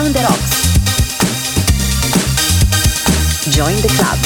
On 0.00 0.10
the 0.12 0.20
Rocks. 0.20 0.50
Join 3.50 3.78
the 3.82 3.88
club. 3.88 4.18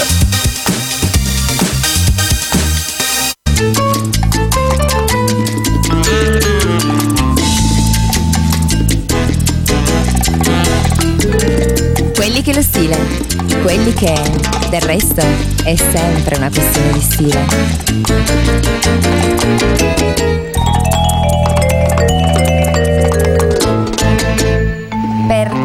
Quelli 12.15 12.43
che 12.43 12.55
lo 12.55 12.63
stile, 12.63 12.97
quelli 13.63 13.93
che 13.95 14.15
del 14.71 14.83
resto 14.83 15.27
è 15.65 15.75
sempre 15.75 16.37
una 16.37 16.51
questione 16.51 16.93
di 16.93 17.01
stile. 17.01 18.55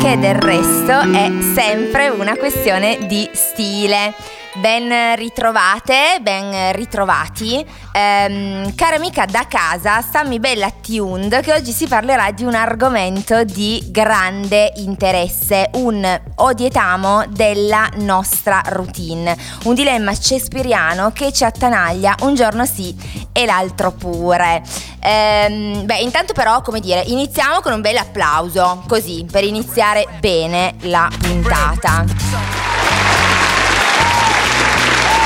Perché 0.10 0.20
del 0.20 0.36
resto 0.36 1.00
è 1.12 1.30
sempre 1.54 2.10
una 2.10 2.36
questione 2.36 3.06
di 3.06 3.30
stile. 3.34 4.14
Ben 4.56 5.16
ritrovate, 5.16 6.18
ben 6.22 6.74
ritrovati. 6.74 7.64
Ehm, 8.00 8.76
cara 8.76 8.96
amica 8.96 9.26
da 9.26 9.46
casa, 9.46 10.00
stammi 10.00 10.40
bella 10.40 10.72
tuned 10.72 11.42
che 11.42 11.52
oggi 11.52 11.74
si 11.74 11.86
parlerà 11.86 12.32
di 12.32 12.46
un 12.46 12.56
argomento 12.56 13.44
di 13.44 13.84
grande 13.92 14.72
interesse, 14.78 15.70
un 15.74 16.22
odietamo 16.36 17.26
della 17.28 17.90
nostra 17.98 18.62
routine, 18.68 19.36
un 19.66 19.74
dilemma 19.74 20.18
cespiriano 20.18 21.12
che 21.12 21.34
ci 21.34 21.44
attanaglia 21.44 22.16
un 22.22 22.36
giorno 22.36 22.66
sì 22.66 22.96
e 23.34 23.46
l'altro 23.46 23.92
pure. 23.92 24.64
Ehm, 25.02 25.86
beh, 25.86 26.00
intanto 26.00 26.32
però, 26.32 26.62
come 26.62 26.80
dire, 26.80 27.02
iniziamo 27.02 27.60
con 27.60 27.74
un 27.74 27.82
bel 27.82 27.98
applauso, 27.98 28.82
così, 28.88 29.26
per 29.30 29.44
iniziare 29.44 30.08
bene 30.22 30.76
la 30.84 31.10
puntata. 31.20 33.09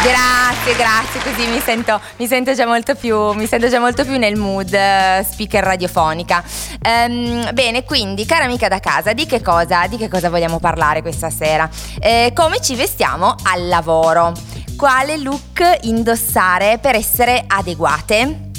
Grazie, 0.03 0.75
grazie, 0.75 1.21
così 1.21 1.47
mi 1.47 1.61
sento, 1.61 1.97
mi 2.17 2.27
sento, 2.27 2.53
già, 2.53 2.65
molto 2.65 2.93
più, 2.93 3.31
mi 3.31 3.47
sento 3.47 3.69
già 3.69 3.79
molto 3.79 4.03
più 4.03 4.17
nel 4.17 4.35
mood 4.35 4.67
uh, 4.67 5.23
speaker 5.23 5.63
radiofonica. 5.63 6.43
Um, 6.85 7.49
bene, 7.53 7.85
quindi, 7.85 8.25
cara 8.25 8.43
amica 8.43 8.67
da 8.67 8.79
casa, 8.79 9.13
di 9.13 9.25
che 9.25 9.41
cosa, 9.41 9.87
di 9.87 9.95
che 9.95 10.09
cosa 10.09 10.29
vogliamo 10.29 10.59
parlare 10.59 11.01
questa 11.01 11.29
sera? 11.29 11.69
Eh, 12.01 12.33
come 12.35 12.59
ci 12.59 12.75
vestiamo 12.75 13.33
al 13.43 13.69
lavoro? 13.69 14.33
Quale 14.75 15.15
look 15.19 15.77
indossare 15.83 16.79
per 16.79 16.95
essere 16.95 17.41
adeguate? 17.47 18.52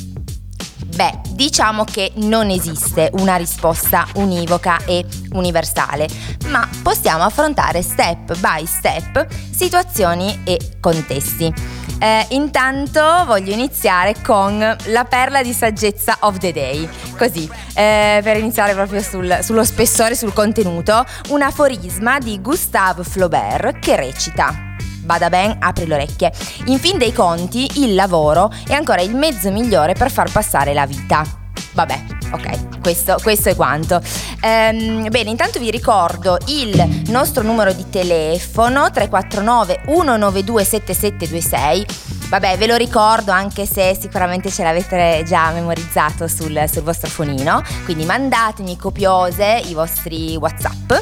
Beh, 0.95 1.21
diciamo 1.31 1.83
che 1.83 2.13
non 2.17 2.51
esiste 2.51 3.11
una 3.15 3.35
risposta 3.35 4.07
univoca 4.15 4.79
e 4.85 5.05
universale, 5.33 6.07
ma 6.47 6.69
possiamo 6.85 7.25
affrontare 7.25 7.83
step 7.83 8.39
by 8.39 8.65
step 8.65 9.27
situazioni 9.51 10.43
e 10.45 10.77
contesti. 10.79 11.53
Eh, 11.99 12.27
intanto 12.31 13.25
voglio 13.27 13.53
iniziare 13.53 14.15
con 14.23 14.59
la 14.59 15.05
perla 15.05 15.43
di 15.43 15.53
saggezza 15.53 16.19
of 16.21 16.39
the 16.39 16.53
day, 16.53 16.89
così 17.19 17.51
eh, 17.75 18.21
per 18.23 18.37
iniziare 18.37 18.75
proprio 18.75 19.03
sul, 19.03 19.39
sullo 19.43 19.65
spessore, 19.65 20.15
sul 20.15 20.33
contenuto, 20.33 21.05
un 21.31 21.43
aforisma 21.43 22.19
di 22.21 22.41
Gustave 22.41 23.03
Flaubert 23.03 23.81
che 23.81 23.97
recita 23.97 24.64
Bada 25.05 25.29
ben, 25.29 25.57
apri 25.61 25.87
le 25.87 25.95
orecchie. 25.95 26.33
In 26.67 26.79
fin 26.79 26.99
dei 26.99 27.13
conti, 27.13 27.83
il 27.83 27.95
lavoro 27.95 28.51
è 28.67 28.73
ancora 28.73 29.03
il 29.03 29.15
mezzo 29.15 29.51
migliore 29.51 29.93
per 29.93 30.11
far 30.11 30.31
passare 30.33 30.73
la 30.73 30.87
vita. 30.87 31.25
Vabbè, 31.73 32.05
ok, 32.31 32.81
questo, 32.81 33.19
questo 33.23 33.51
è 33.51 33.57
quanto. 33.57 34.01
Ehm, 34.41 35.11
bene, 35.11 35.31
intanto 35.31 35.59
vi 35.59 35.71
ricordo 35.71 36.39
il 36.47 37.03
nostro 37.09 37.43
numero 37.43 37.73
di 37.73 37.89
telefono 37.91 38.91
349 38.91 39.83
192 39.85 40.65
7726. 40.65 41.87
Vabbè, 42.29 42.57
ve 42.57 42.67
lo 42.67 42.77
ricordo 42.77 43.31
anche 43.33 43.67
se 43.67 43.97
sicuramente 44.01 44.51
ce 44.51 44.63
l'avete 44.63 45.23
già 45.27 45.51
memorizzato 45.51 46.27
sul, 46.27 46.65
sul 46.71 46.83
vostro 46.83 47.09
fonino, 47.11 47.63
quindi 47.85 48.05
mandatemi 48.05 48.77
copiose 48.77 49.63
i 49.67 49.75
vostri 49.75 50.35
WhatsApp. 50.37 50.93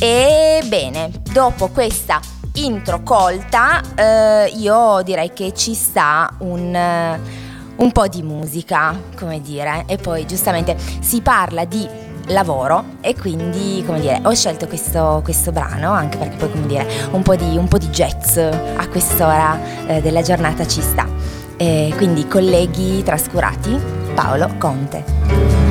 E 0.00 0.62
bene, 0.66 1.10
dopo 1.32 1.68
questa 1.68 2.20
intro 2.54 3.02
colta, 3.02 3.80
eh, 3.94 4.52
io 4.56 5.00
direi 5.02 5.32
che 5.32 5.52
ci 5.54 5.74
sta 5.74 6.32
un, 6.38 6.74
eh, 6.74 7.20
un 7.76 7.92
po' 7.92 8.06
di 8.06 8.22
musica, 8.22 8.98
come 9.16 9.40
dire, 9.40 9.84
e 9.86 9.96
poi 9.96 10.26
giustamente 10.26 10.76
si 11.00 11.20
parla 11.20 11.64
di 11.64 11.86
lavoro 12.28 12.84
e 13.00 13.14
quindi 13.14 13.82
come 13.84 14.00
dire 14.00 14.18
ho 14.24 14.32
scelto 14.32 14.66
questo, 14.66 15.20
questo 15.22 15.52
brano 15.52 15.92
anche 15.92 16.16
perché 16.16 16.36
poi 16.36 16.50
come 16.50 16.66
dire 16.66 16.86
un 17.10 17.20
po' 17.22 17.36
di, 17.36 17.58
un 17.58 17.68
po 17.68 17.76
di 17.76 17.88
jazz 17.88 18.38
a 18.38 18.88
quest'ora 18.88 19.58
eh, 19.86 20.00
della 20.00 20.22
giornata 20.22 20.66
ci 20.66 20.80
sta. 20.80 21.06
E 21.56 21.92
quindi 21.96 22.26
colleghi 22.26 23.02
trascurati 23.02 23.78
Paolo 24.14 24.54
Conte 24.58 25.63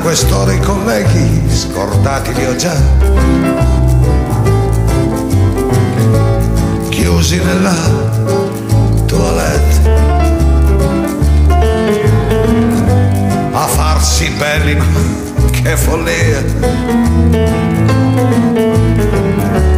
quest'ora 0.00 0.52
i 0.52 0.60
colleghi 0.60 1.42
scordati 1.48 2.32
li 2.34 2.46
ho 2.46 2.56
già. 2.56 2.74
Chiusi 6.88 7.42
nella 7.42 7.74
toilette. 9.06 9.90
A 13.52 13.66
farsi 13.66 14.30
belli, 14.30 14.74
ma 14.76 14.84
che 15.50 15.76
follia. 15.76 16.44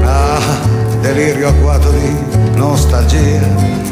Ah, 0.05 0.61
delirio 1.01 1.49
agguato 1.49 1.91
di 1.91 2.17
nostalgia 2.55 3.91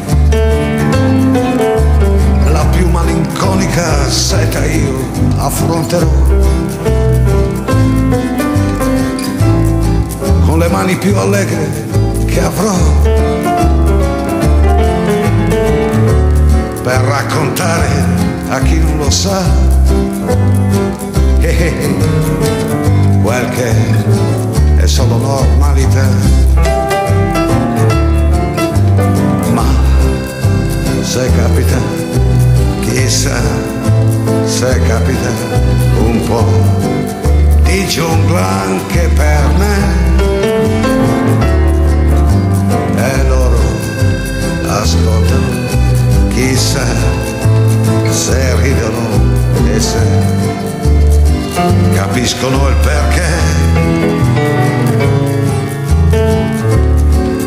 affronterò. 5.41 6.07
Con 10.45 10.59
le 10.59 10.67
mani 10.67 10.95
più 10.97 11.17
allegre 11.17 11.87
che 12.25 12.41
avrò. 12.41 12.75
Per 16.83 17.01
raccontare 17.01 17.87
a 18.49 18.59
chi 18.59 18.77
non 18.77 18.97
lo 18.97 19.09
sa. 19.09 19.41
Eh, 21.39 21.95
quel 23.23 23.49
che 23.49 23.73
è 24.77 24.85
solo 24.85 25.17
normalità. 25.17 26.05
Ma 29.53 29.65
se 31.01 31.31
capita 31.35 31.77
chissà 32.81 33.80
se 34.61 34.79
capita 34.81 35.31
un 35.97 36.21
po' 36.27 36.45
di 37.63 37.83
giungla 37.87 38.45
anche 38.61 39.09
per 39.15 39.43
me. 39.57 39.77
E 42.95 43.23
loro 43.27 43.59
ascoltano, 44.67 46.27
chissà 46.29 46.85
se 48.11 48.55
ridono 48.61 49.09
e 49.73 49.79
se 49.79 50.05
capiscono 51.95 52.67
il 52.67 52.75
perché. 52.83 53.31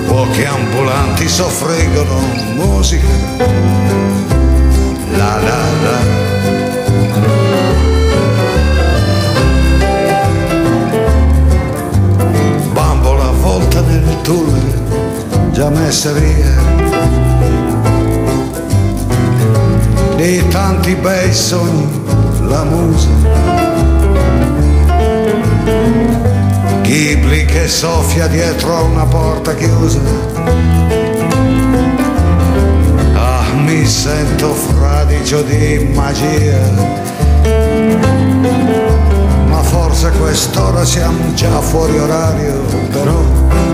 Pochi 0.09 0.45
ambulanti 0.45 1.29
soffriggono 1.29 2.19
musica 2.57 3.07
la 5.17 5.37
la 5.37 5.63
la. 5.83 6.34
Già 15.55 15.71
messa 15.71 16.13
via. 16.13 16.53
Di 20.17 20.47
tanti 20.49 20.95
bei 20.97 21.33
sogni, 21.33 21.89
la 22.41 22.65
musa. 22.65 23.09
Ghibli 26.83 27.47
che 27.47 27.69
soffia 27.69 28.27
dietro 28.27 28.77
a 28.77 28.83
una 28.83 29.07
porta 29.07 29.55
chiusa 29.55 30.45
mi 33.65 33.87
sento 33.87 34.53
fradicio 34.53 35.43
di 35.43 35.91
magia. 35.95 36.59
Ma 39.47 39.63
forse 39.63 40.11
quest'ora 40.11 40.85
siamo 40.85 41.33
già 41.35 41.61
fuori 41.61 41.99
orario, 41.99 42.61
però. 42.91 43.74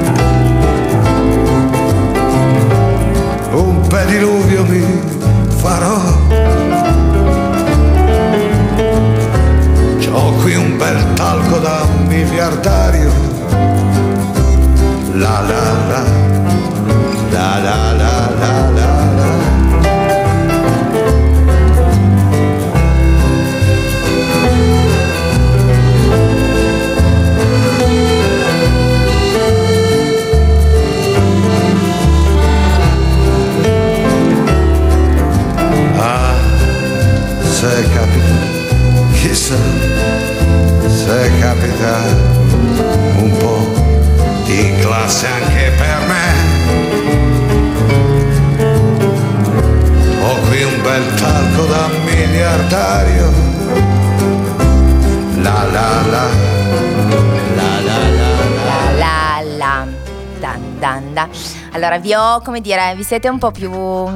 Come 62.39 62.61
dire, 62.61 62.95
vi 62.95 63.03
siete 63.03 63.29
un 63.29 63.39
po' 63.39 63.51
più, 63.51 63.71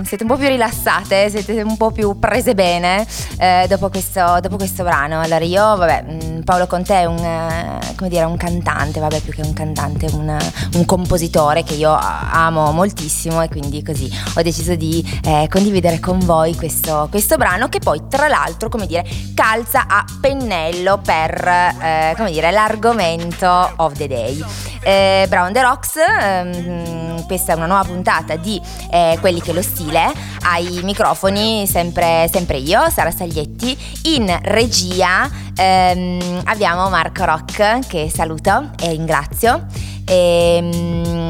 siete 0.04 0.22
un 0.22 0.28
po 0.28 0.36
più 0.36 0.46
rilassate, 0.46 1.28
siete 1.30 1.62
un 1.62 1.76
po' 1.76 1.90
più 1.90 2.16
prese 2.18 2.54
bene 2.54 3.04
eh, 3.38 3.66
dopo, 3.68 3.88
questo, 3.88 4.38
dopo, 4.40 4.56
questo, 4.56 4.84
brano. 4.84 5.20
Allora, 5.20 5.44
io, 5.44 5.62
vabbè, 5.76 6.04
mm, 6.08 6.40
Paolo 6.42 6.68
Conte 6.68 7.00
è 7.00 7.04
un, 7.06 7.18
eh, 7.18 8.08
dire, 8.08 8.24
un 8.24 8.36
cantante, 8.36 9.00
vabbè, 9.00 9.20
più 9.20 9.32
che 9.32 9.42
un 9.42 9.52
cantante, 9.52 10.06
un, 10.12 10.38
un, 10.74 10.84
compositore 10.84 11.64
che 11.64 11.74
io 11.74 11.92
amo 11.92 12.70
moltissimo 12.70 13.42
e 13.42 13.48
quindi 13.48 13.82
così 13.82 14.08
ho 14.36 14.42
deciso 14.42 14.76
di 14.76 15.04
eh, 15.24 15.48
condividere 15.50 15.98
con 15.98 16.20
voi 16.20 16.54
questo, 16.54 17.08
questo, 17.10 17.36
brano 17.36 17.68
che 17.68 17.80
poi, 17.80 18.02
tra 18.08 18.28
l'altro, 18.28 18.68
come 18.68 18.86
dire, 18.86 19.04
calza 19.34 19.86
a 19.88 20.04
pennello 20.20 20.98
per, 20.98 21.46
eh, 21.46 22.14
come 22.16 22.30
dire, 22.30 22.52
l'argomento 22.52 23.72
of 23.76 23.92
the 23.94 24.06
day. 24.06 24.44
Eh, 24.82 25.26
Brown 25.28 25.52
the 25.52 25.62
Rocks, 25.62 25.96
ehm, 25.96 27.03
questa 27.26 27.52
è 27.52 27.56
una 27.56 27.66
nuova 27.66 27.84
puntata 27.84 28.36
di 28.36 28.60
eh, 28.90 29.18
Quelli 29.20 29.40
che 29.40 29.52
lo 29.52 29.62
stile, 29.62 30.12
ai 30.42 30.80
microfoni 30.82 31.66
sempre, 31.66 32.28
sempre 32.32 32.58
io, 32.58 32.88
Sara 32.90 33.10
Saglietti, 33.10 33.76
in 34.04 34.36
regia 34.42 35.28
ehm, 35.56 36.42
abbiamo 36.44 36.88
Marco 36.88 37.24
Rock 37.24 37.86
che 37.86 38.10
saluto 38.12 38.70
e 38.80 38.90
ringrazio. 38.90 39.66
Ehm, 40.06 41.23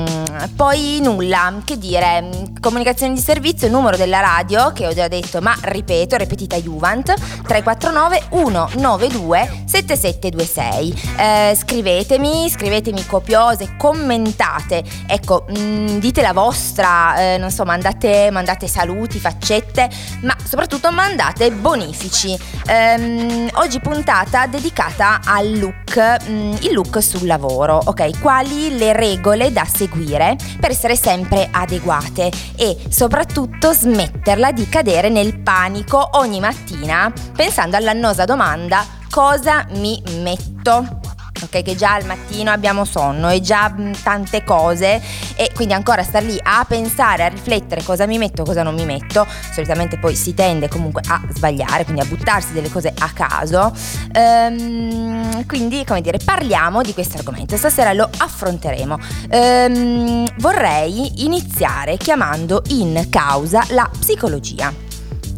poi 0.57 0.99
nulla, 1.03 1.61
che 1.65 1.79
dire, 1.79 2.29
comunicazione 2.61 3.15
di 3.15 3.21
servizio, 3.21 3.69
numero 3.69 3.97
della 3.97 4.21
radio 4.21 4.73
che 4.73 4.87
ho 4.87 4.93
già 4.93 5.09
detto, 5.09 5.41
ma 5.41 5.55
ripeto, 5.61 6.17
ripetita 6.17 6.57
Juvent 6.57 7.15
349 7.47 8.23
192 8.31 9.65
7726. 9.67 11.03
Eh, 11.17 11.55
scrivetemi, 11.57 12.49
scrivetemi 12.49 13.05
copiose, 13.07 13.75
commentate, 13.77 14.83
ecco, 15.07 15.45
mh, 15.49 15.59
mm, 15.59 15.87
dite 15.99 16.23
la 16.23 16.33
vostra, 16.33 17.17
eh, 17.35 17.39
non 17.39 17.51
so, 17.51 17.65
mandate, 17.65 18.31
mandate, 18.31 18.67
saluti, 18.67 19.19
faccette, 19.19 19.89
ma 20.23 20.35
soprattutto 20.43 20.91
mandate 20.91 21.51
bonifici. 21.53 22.37
Eh, 22.67 23.51
oggi 23.55 23.81
puntata 23.81 24.47
dedicata 24.47 25.21
al 25.25 25.59
look, 25.59 25.97
mh, 25.97 26.33
mm, 26.33 26.53
il 26.61 26.73
look 26.73 27.03
sul 27.03 27.27
lavoro, 27.27 27.81
ok? 27.85 28.21
Quali 28.21 28.77
le 28.77 28.93
regole 28.93 29.53
da 29.53 29.65
seguire 29.65 30.24
per 30.61 30.71
essere 30.71 30.97
sempre 30.97 31.49
adeguate 31.50 32.31
e 32.56 32.76
soprattutto 32.88 33.73
smetterla 33.73 34.53
di 34.53 34.69
cadere 34.69 35.09
nel 35.09 35.38
panico 35.41 36.11
ogni 36.12 36.41
mattina 36.41 37.12
pensando 37.35 37.76
all'annosa 37.76 38.25
domanda 38.25 38.85
cosa 39.11 39.65
mi 39.71 40.03
metto? 40.21 41.14
Ok? 41.44 41.62
Che 41.62 41.75
già 41.75 41.94
al 41.94 42.05
mattino 42.05 42.50
abbiamo 42.50 42.85
sonno 42.85 43.29
e 43.31 43.41
già 43.41 43.69
mh, 43.69 44.02
tante 44.02 44.44
cose 44.44 45.00
e 45.37 45.50
quindi 45.55 45.75
ancora 45.75 46.02
star 46.02 46.23
lì 46.23 46.38
a 46.43 46.64
pensare, 46.67 47.25
a 47.25 47.29
riflettere 47.29 47.82
cosa 47.82 48.06
mi 48.06 48.19
metto, 48.19 48.44
cosa 48.44 48.62
non 48.62 48.75
mi 48.75 48.85
metto, 48.85 49.26
solitamente 49.52 49.99
poi 49.99 50.14
si 50.14 50.35
tende 50.35 50.69
comunque 50.69 51.02
a 51.08 51.20
sbagliare, 51.32 51.85
quindi 51.85 52.02
a 52.02 52.05
buttarsi 52.05 52.52
delle 52.52 52.70
cose 52.70 52.93
a 52.96 53.11
caso. 53.12 53.73
Ehm, 54.12 55.46
quindi, 55.46 55.85
come 55.85 56.00
dire, 56.00 56.19
parliamo 56.23 56.82
di 56.82 56.93
questo 56.93 57.19
argomento, 57.19 57.56
stasera 57.56 57.93
lo 57.93 58.08
affronteremo. 58.17 58.99
Ehm, 59.31 60.26
vorrei 60.38 61.25
iniziare 61.25 61.96
chiamando 61.96 62.62
in 62.69 63.06
causa 63.11 63.64
la 63.70 63.88
psicologia. 63.99 64.73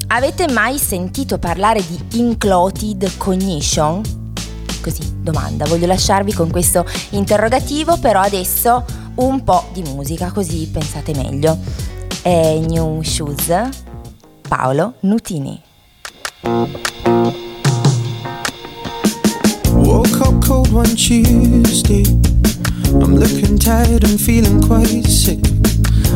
Avete 0.08 0.46
mai 0.48 0.78
sentito 0.78 1.38
parlare 1.38 1.84
di 1.84 2.18
inclotted 2.18 3.16
cognition? 3.16 4.25
Così, 4.80 5.02
domanda. 5.20 5.66
Voglio 5.66 5.86
lasciarvi 5.86 6.32
con 6.32 6.50
questo 6.50 6.84
interrogativo, 7.10 7.96
però 7.98 8.20
adesso 8.20 8.84
un 9.16 9.42
po' 9.44 9.64
di 9.72 9.82
musica, 9.82 10.30
così 10.30 10.68
pensate 10.72 11.14
meglio. 11.14 11.58
È 12.22 12.58
New 12.66 13.02
Shoes, 13.02 13.52
Paolo 14.48 14.94
Nutini. 15.00 15.62
Woke 19.72 20.20
up 20.20 20.44
cold 20.44 20.72
one 20.72 20.94
Tuesday. 20.94 22.02
I'm 23.00 23.16
looking 23.16 23.58
tired 23.58 24.04
and 24.04 24.18
feeling 24.18 24.60
quite 24.66 25.06
sick. 25.06 25.38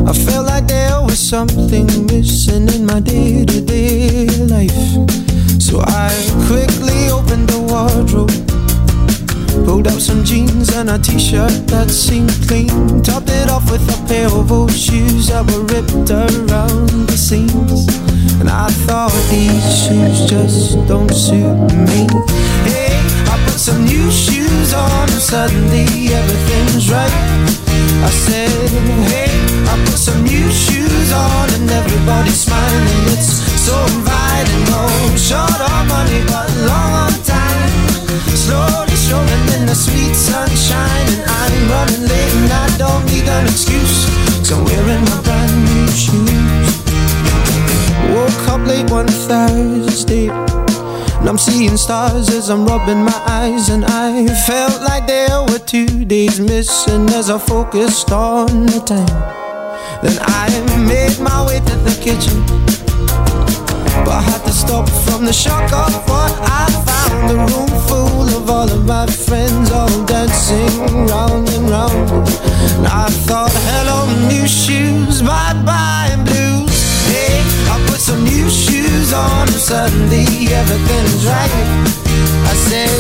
I 0.07 0.13
felt 0.13 0.47
like 0.47 0.67
there 0.67 1.01
was 1.03 1.19
something 1.19 1.87
missing 2.07 2.69
in 2.69 2.87
my 2.87 3.01
day 3.01 3.45
to 3.45 3.61
day 3.61 4.27
life. 4.47 4.73
So 5.61 5.81
I 5.87 6.11
quickly 6.47 7.11
opened 7.11 7.49
the 7.49 7.61
wardrobe 7.61 8.50
Pulled 9.65 9.89
out 9.89 10.01
some 10.01 10.25
jeans 10.25 10.75
and 10.75 10.91
a 10.91 10.99
t-shirt 10.99 11.67
that 11.69 11.91
seemed 11.91 12.33
clean. 12.49 13.03
Topped 13.03 13.31
it 13.31 13.49
off 13.51 13.71
with 13.71 13.83
a 13.89 13.99
pair 14.09 14.27
of 14.27 14.51
old 14.51 14.73
shoes 14.73 15.29
that 15.29 15.45
were 15.51 15.65
ripped 15.73 16.11
around 16.11 17.09
the 17.09 17.17
seams. 17.17 17.87
And 18.41 18.49
I 18.49 18.69
thought 18.87 19.13
these 19.31 19.65
shoes 19.83 20.29
just 20.29 20.77
don't 20.89 21.13
suit 21.13 21.59
me. 21.89 22.09
Hey, 22.65 22.97
I 23.29 23.37
put 23.47 23.59
some 23.59 23.85
new 23.85 24.11
shoes 24.11 24.73
on 24.73 25.09
and 25.11 25.23
suddenly 25.23 26.13
everything's 26.13 26.91
right. 26.91 27.61
I 28.03 28.11
said, 28.11 28.51
hey, 29.13 29.31
I 29.69 29.75
put 29.85 29.99
some 29.99 30.23
new 30.25 30.51
shoes 30.51 31.13
on 31.13 31.47
and 31.57 31.71
everybody's 31.71 32.41
smiling. 32.41 33.03
It's 33.13 33.45
so 33.61 33.77
inviting, 33.97 34.65
no 34.73 34.87
oh, 34.89 35.17
short 35.17 35.61
on 35.61 35.89
money 35.89 36.23
but 36.27 36.49
long 36.67 36.93
on 37.05 37.13
time 37.25 37.50
the 39.71 39.77
sweet 39.77 40.15
sunshine 40.17 41.07
And 41.15 41.23
I'm 41.31 41.71
running 41.71 42.03
late 42.03 42.35
and 42.43 42.53
I 42.53 42.67
don't 42.77 43.05
need 43.07 43.27
an 43.29 43.47
excuse. 43.47 43.99
So 44.47 44.57
I'm 44.57 44.65
wearing 44.65 45.05
my 45.05 45.21
brand 45.23 45.55
new 45.71 45.87
shoes. 46.03 46.71
Woke 48.15 48.49
up 48.49 48.67
late 48.67 48.91
one 48.91 49.07
Thursday 49.07 50.29
And 51.19 51.29
I'm 51.29 51.39
seeing 51.39 51.77
stars 51.77 52.29
as 52.31 52.51
I'm 52.51 52.67
rubbing 52.67 53.05
my 53.05 53.21
eyes 53.27 53.69
And 53.69 53.85
I 53.85 54.27
felt 54.49 54.83
like 54.83 55.07
there 55.07 55.41
were 55.49 55.61
two 55.61 56.05
days 56.05 56.41
missing 56.41 57.09
As 57.11 57.31
I 57.31 57.39
focused 57.39 58.11
on 58.11 58.67
the 58.67 58.81
time. 58.81 59.19
Then 60.03 60.19
I 60.21 60.49
made 60.89 61.21
my 61.21 61.47
way 61.47 61.61
to 61.61 61.77
the 61.87 61.95
kitchen 62.03 62.90
I 64.11 64.21
had 64.23 64.43
to 64.45 64.53
stop 64.53 64.89
from 64.89 65.25
the 65.25 65.33
shock 65.33 65.73
of 65.73 65.95
what 66.11 66.33
I 66.43 66.67
found. 66.87 67.31
A 67.31 67.37
room 67.37 67.71
full 67.87 68.27
of 68.39 68.51
all 68.51 68.69
of 68.69 68.85
my 68.85 69.07
friends 69.07 69.71
All 69.71 70.05
dancing 70.05 71.07
round 71.07 71.49
and 71.49 71.71
round. 71.71 72.11
And 72.75 72.87
I 72.87 73.07
thought, 73.27 73.55
hello, 73.71 74.11
new 74.29 74.47
shoes, 74.49 75.23
bye-bye 75.23 76.11
and 76.11 76.25
blues. 76.27 76.79
Hey, 77.07 77.39
I 77.71 77.77
put 77.87 78.01
some 78.01 78.25
new 78.25 78.51
shoes 78.51 79.13
on 79.13 79.47
And 79.47 79.63
suddenly 79.71 80.27
everything's 80.61 81.25
right. 81.27 81.55
I 82.51 82.55
said, 82.67 82.91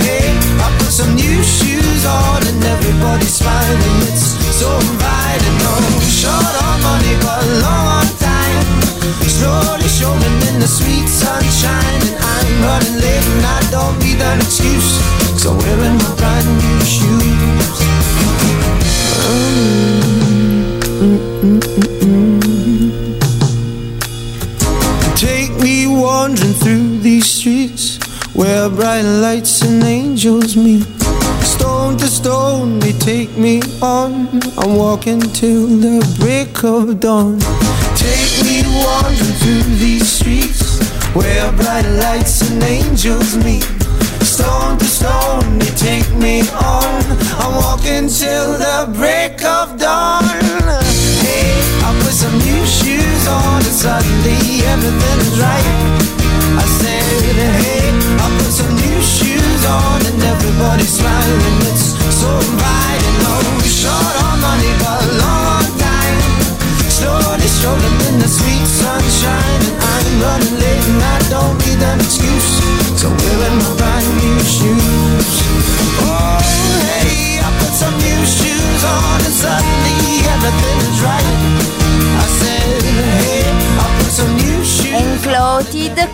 hey, 0.00 0.32
I 0.64 0.68
put 0.78 0.92
some 0.92 1.14
new 1.14 1.42
shoes 1.42 2.06
on 2.06 2.40
And 2.48 2.64
everybody's 2.64 3.34
smiling. 3.34 3.96
It's 4.08 4.32
so 4.56 4.72
inviting, 4.72 5.58
oh, 5.60 5.78
no 5.84 6.00
short 6.00 6.54
on 6.64 6.76
money 6.80 7.14
but 7.20 7.42
long 7.60 7.86
on 8.00 8.23
time 9.44 9.64
Slowly 9.64 9.88
showing 9.88 10.40
in 10.48 10.60
the 10.60 10.66
sweet 10.66 11.08
sunshine 11.08 12.00
And 12.08 12.16
I'm 12.18 12.62
running 12.62 12.96
late 13.00 13.26
and 13.34 13.46
I 13.46 13.60
don't 13.70 13.98
need 13.98 14.20
an 14.20 14.38
excuse. 14.40 14.98
Cause 15.32 15.46
I'm 15.46 15.58
wearing 15.58 15.96
my 15.98 16.14
brand 16.16 16.48
new 16.62 16.80
shoes? 16.84 17.34
Take 25.16 25.52
me 25.62 25.86
wandering 25.86 26.52
through 26.52 26.98
these 26.98 27.26
streets 27.26 27.98
Where 28.34 28.68
bright 28.70 29.02
lights 29.02 29.62
and 29.62 29.82
angels 29.82 30.56
meet. 30.56 30.86
Stone 31.42 31.98
to 31.98 32.08
stone 32.08 32.78
they 32.78 32.92
take 32.92 33.36
me 33.36 33.62
on. 33.80 34.28
I'm 34.58 34.76
walking 34.76 35.20
till 35.20 35.66
the 35.66 36.00
break 36.18 36.64
of 36.64 37.00
dawn. 37.00 37.38
Take 37.96 38.44
me 38.44 38.62
wandering 38.82 39.23
in 39.44 39.78
these 39.78 40.08
streets 40.10 40.80
Where 41.14 41.52
bright 41.52 41.86
lights 42.00 42.42
and 42.50 42.62
angels 42.62 43.36
meet. 43.44 43.64
Stone 44.24 44.78
to 44.78 44.84
stone, 44.84 45.58
they 45.58 45.70
take 45.76 46.08
me 46.16 46.42
on. 46.58 47.04
I'm 47.38 47.54
walking 47.54 48.08
till 48.08 48.56
the 48.58 48.90
break 48.96 49.44
of 49.44 49.78
dawn. 49.78 50.24
Hey, 51.22 51.54
I 51.86 51.90
put 52.02 52.14
some 52.14 52.36
new 52.48 52.62
shoes 52.66 53.22
on 53.28 53.60
And 53.62 53.76
suddenly 53.84 54.64
everything 54.72 55.18
is 55.28 55.38
right. 55.38 55.68
I 56.56 56.66
said, 56.80 57.36
hey, 57.62 57.88
I 58.24 58.26
put 58.38 58.52
some 58.60 58.74
new 58.74 59.00
shoes 59.02 59.62
on 59.66 59.98
And 60.08 60.22
everybody's 60.22 60.88
smiling, 60.98 61.58
it's 61.70 61.94
so 62.16 62.32
bright 62.58 63.02
And 63.10 63.18
oh, 63.28 63.62
short 63.64 64.23
running 70.24 70.56
late 70.56 70.84
and 70.88 71.02
I 71.02 71.18
don't 71.28 71.56
need 71.64 71.80
an 71.80 71.98
excuse. 72.00 72.50
So 73.00 73.08
wearing 73.12 73.58
my 73.60 73.72
brand 73.76 74.08
new 74.20 74.38
shoes. 74.40 75.28
Oh, 76.00 76.40
hey, 77.04 77.40
I 77.44 77.48
put 77.60 77.72
some 77.76 77.96
new 78.00 78.22
shoes 78.24 78.82
on 78.84 79.18
and 79.20 79.34
suddenly 79.44 80.24
everything 80.34 80.78
is 80.88 80.98
right. 81.04 81.23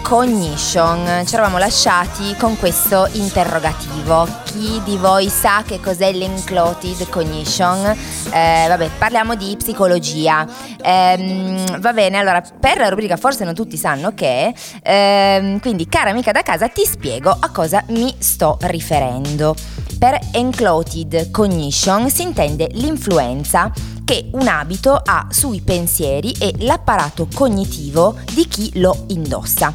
Cognition. 0.03 1.25
Ci 1.25 1.35
eravamo 1.35 1.57
lasciati 1.57 2.35
con 2.37 2.59
questo 2.59 3.09
interrogativo. 3.13 4.29
Chi 4.45 4.83
di 4.85 4.99
voi 4.99 5.31
sa 5.31 5.63
che 5.65 5.81
cos'è 5.81 6.13
l'enclotted 6.13 7.09
cognition? 7.09 7.87
Eh, 8.33 8.67
vabbè, 8.69 8.91
parliamo 8.99 9.37
di 9.37 9.57
psicologia. 9.57 10.47
Eh, 10.83 11.65
va 11.79 11.93
bene, 11.95 12.19
allora, 12.19 12.43
per 12.43 12.79
la 12.79 12.91
rubrica 12.91 13.17
forse 13.17 13.45
non 13.45 13.55
tutti 13.55 13.79
sanno 13.79 14.13
che, 14.15 14.53
eh, 14.83 15.59
quindi 15.63 15.89
cara 15.89 16.11
amica 16.11 16.33
da 16.33 16.43
casa 16.43 16.69
ti 16.69 16.85
spiego 16.85 17.31
a 17.31 17.49
cosa 17.51 17.83
mi 17.89 18.15
sto 18.19 18.59
riferendo. 18.63 19.55
Per 20.01 20.19
enclotted 20.33 21.31
cognition 21.31 22.09
si 22.09 22.23
intende 22.23 22.69
l'influenza 22.73 23.71
che 24.03 24.31
un 24.33 24.49
abito 24.49 24.95
ha 24.95 25.27
sui 25.29 25.61
pensieri 25.61 26.33
e 26.41 26.55
l'apparato 26.61 27.29
cognitivo 27.35 28.17
di 28.33 28.49
chi 28.49 28.81
lo 28.81 29.05
indossa. 29.09 29.75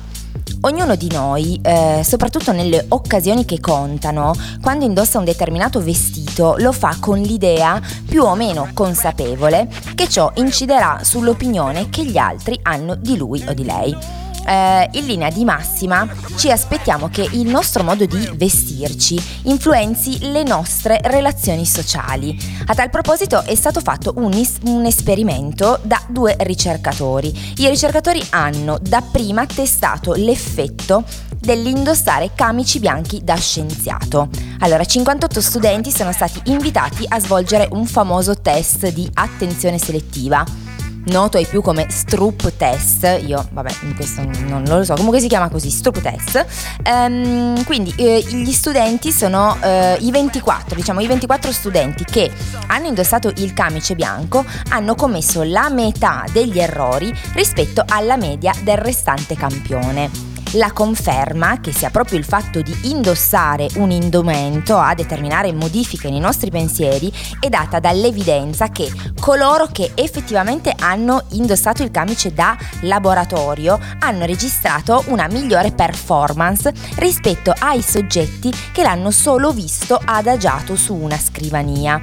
Ognuno 0.62 0.96
di 0.96 1.12
noi, 1.12 1.60
eh, 1.62 2.02
soprattutto 2.04 2.52
nelle 2.54 2.86
occasioni 2.90 3.46
che 3.46 3.60
contano, 3.60 4.34
quando 4.64 4.84
indossa 4.84 5.20
un 5.20 5.26
determinato 5.26 5.80
vestito, 5.80 6.56
lo 6.58 6.72
fa 6.72 6.98
con 7.00 7.22
l'idea 7.22 7.80
più 8.08 8.24
o 8.24 8.34
meno 8.34 8.72
consapevole 8.74 9.70
che 9.94 10.10
ciò 10.10 10.32
inciderà 10.38 11.02
sull'opinione 11.04 11.90
che 11.90 12.04
gli 12.04 12.18
altri 12.18 12.58
hanno 12.64 12.96
di 12.96 13.16
lui 13.16 13.46
o 13.48 13.54
di 13.54 13.64
lei 13.64 14.24
eh, 14.46 14.90
in 14.94 15.06
linea 15.06 15.30
di 15.30 15.44
massima 15.44 16.08
ci 16.36 16.52
aspettiamo 16.52 17.10
che 17.10 17.28
il 17.32 17.48
nostro 17.48 17.84
modo 17.84 18.06
di 18.06 18.30
vestirci 18.36 19.22
influenzi 19.44 20.32
le 20.32 20.44
nostre 20.44 21.00
relazioni 21.04 21.66
sociali. 21.66 22.38
A 22.68 22.74
tal 22.74 22.90
proposito 22.90 23.44
è 23.44 23.56
stato 23.56 23.80
fatto 23.82 24.14
un, 24.18 24.34
is- 24.34 24.60
un 24.64 24.86
esperimento 24.86 25.80
da 25.84 26.02
due 26.08 26.36
ricercatori. 26.40 27.54
I 27.58 27.70
ricercatori 27.70 28.24
hanno 28.32 28.78
dapprima 28.82 29.46
testato 29.46 30.14
l'effetto 30.14 31.04
dell'indossare 31.40 32.32
camici 32.34 32.80
bianchi 32.80 33.24
da 33.24 33.36
scienziato. 33.36 34.30
Allora, 34.60 34.84
58 34.84 35.42
studenti 35.42 35.92
sono 35.92 36.12
stati 36.12 36.42
invitati 36.46 37.06
a 37.08 37.20
svolgere 37.20 37.68
un 37.72 37.86
famoso 37.86 38.40
test 38.42 38.88
di 38.92 39.10
attenzione 39.14 39.78
selettiva 39.78 40.65
noto 41.06 41.38
ai 41.38 41.46
più 41.46 41.62
come 41.62 41.88
Stroop 41.90 42.56
Test, 42.56 43.22
io 43.26 43.46
vabbè 43.52 43.72
questo 43.96 44.24
non 44.24 44.64
lo 44.66 44.84
so, 44.84 44.96
comunque 44.96 45.20
si 45.20 45.28
chiama 45.28 45.50
così, 45.50 45.70
Stroop 45.70 46.02
Test, 46.02 46.46
ehm, 46.84 47.64
quindi 47.64 47.94
eh, 47.98 48.24
gli 48.28 48.52
studenti 48.52 49.12
sono 49.12 49.58
eh, 49.62 49.98
i 50.00 50.12
24, 50.12 50.76
diciamo 50.76 51.00
i 51.02 51.08
24 51.08 51.52
studenti 51.52 52.04
che 52.04 52.32
hanno 52.68 52.88
indossato 52.88 53.32
il 53.38 53.54
camice 53.54 53.96
bianco 53.96 54.44
hanno 54.70 54.96
commesso 54.96 55.44
la 55.44 55.70
metà 55.70 56.26
degli 56.32 56.60
errori 56.60 57.14
rispetto 57.34 57.84
alla 57.88 58.18
media 58.18 58.54
del 58.64 58.78
restante 58.78 59.36
campione 59.36 60.35
la 60.56 60.72
conferma 60.72 61.60
che 61.60 61.72
sia 61.72 61.90
proprio 61.90 62.18
il 62.18 62.26
fatto 62.26 62.62
di 62.62 62.90
indossare 62.90 63.68
un 63.76 63.92
indumento 63.92 64.78
a 64.78 64.94
determinare 64.94 65.54
modifiche 65.54 66.10
nei 66.10 66.20
nostri 66.20 66.50
pensieri 66.50 67.12
è 67.40 67.50
data 67.50 67.80
dall'evidenza 67.80 68.70
che 68.70 68.92
coloro 69.20 69.68
che 69.72 69.92
effettivamente 69.96 70.74
hanno 70.78 71.24
indossato 71.32 71.84
il 71.84 71.92
camice 71.92 72.34
da 72.34 72.58
laboratorio 72.82 73.80
hanno 74.00 74.26
registrato 74.26 75.04
una 75.08 75.28
migliore 75.28 75.72
performance 75.72 76.74
rispetto 76.98 77.54
ai 77.58 77.82
soggetti 77.82 78.54
che 78.72 78.84
l'hanno 78.84 79.12
solo 79.12 79.52
visto 79.52 80.00
adagiato 80.04 80.76
su 80.76 80.94
una 80.94 81.18
scrivania. 81.18 82.02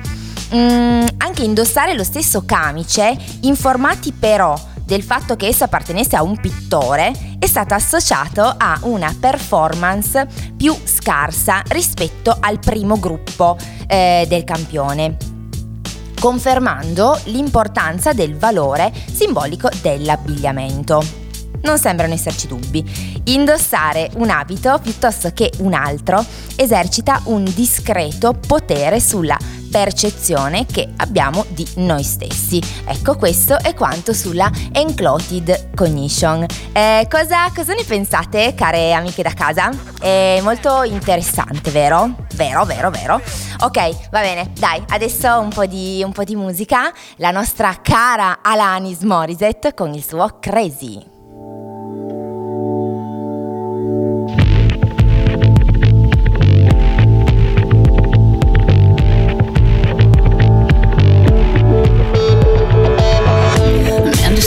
Mm, 0.54 1.06
anche 1.16 1.44
indossare 1.44 1.94
lo 1.94 2.04
stesso 2.04 2.44
camice, 2.44 3.16
informati 3.42 4.12
però 4.12 4.54
del 4.92 5.02
fatto 5.02 5.37
che 5.37 5.46
esso 5.46 5.64
appartenesse 5.64 6.16
a 6.16 6.22
un 6.22 6.38
pittore 6.38 7.12
è 7.38 7.46
stato 7.46 7.72
associato 7.72 8.42
a 8.42 8.78
una 8.82 9.16
performance 9.18 10.28
più 10.54 10.76
scarsa 10.84 11.62
rispetto 11.68 12.37
al 12.38 12.58
primo 12.58 12.99
gruppo 12.99 13.56
eh, 13.87 14.26
del 14.28 14.44
campione 14.44 15.16
confermando 16.20 17.18
l'importanza 17.25 18.12
del 18.12 18.37
valore 18.37 18.92
simbolico 19.12 19.70
dell'abbigliamento. 19.80 21.02
Non 21.62 21.78
sembrano 21.78 22.12
esserci 22.12 22.46
dubbi. 22.46 22.84
Indossare 23.25 24.08
un 24.16 24.30
abito 24.30 24.78
piuttosto 24.80 25.32
che 25.32 25.50
un 25.58 25.72
altro 25.75 26.25
esercita 26.54 27.22
un 27.25 27.42
discreto 27.42 28.34
potere 28.34 29.00
sulla 29.00 29.37
percezione 29.73 30.67
che 30.67 30.87
abbiamo 30.99 31.47
di 31.49 31.67
noi 31.76 32.05
stessi. 32.05 32.61
Ecco, 32.85 33.17
questo 33.17 33.59
è 33.59 33.73
quanto 33.75 34.12
sulla 34.12 34.50
Enclotted 34.71 35.75
Cognition. 35.75 36.45
Eh, 36.73 37.09
cosa, 37.11 37.50
cosa 37.55 37.73
ne 37.73 37.83
pensate, 37.83 38.55
care 38.55 38.93
amiche 38.93 39.23
da 39.23 39.33
casa? 39.33 39.71
È 39.99 40.41
molto 40.43 40.83
interessante, 40.83 41.71
vero? 41.71 42.14
Vero, 42.35 42.64
vero, 42.67 42.91
vero. 42.91 43.21
Ok, 43.61 44.11
va 44.11 44.21
bene, 44.21 44.52
dai, 44.59 44.83
adesso 44.88 45.41
un 45.41 45.49
po' 45.49 45.64
di, 45.64 46.02
un 46.05 46.12
po 46.12 46.23
di 46.23 46.37
musica. 46.37 46.93
La 47.17 47.31
nostra 47.31 47.79
cara 47.83 48.41
Alanis 48.43 49.00
Morissette 49.00 49.73
con 49.73 49.95
il 49.95 50.05
suo 50.05 50.37
Crazy. 50.38 51.12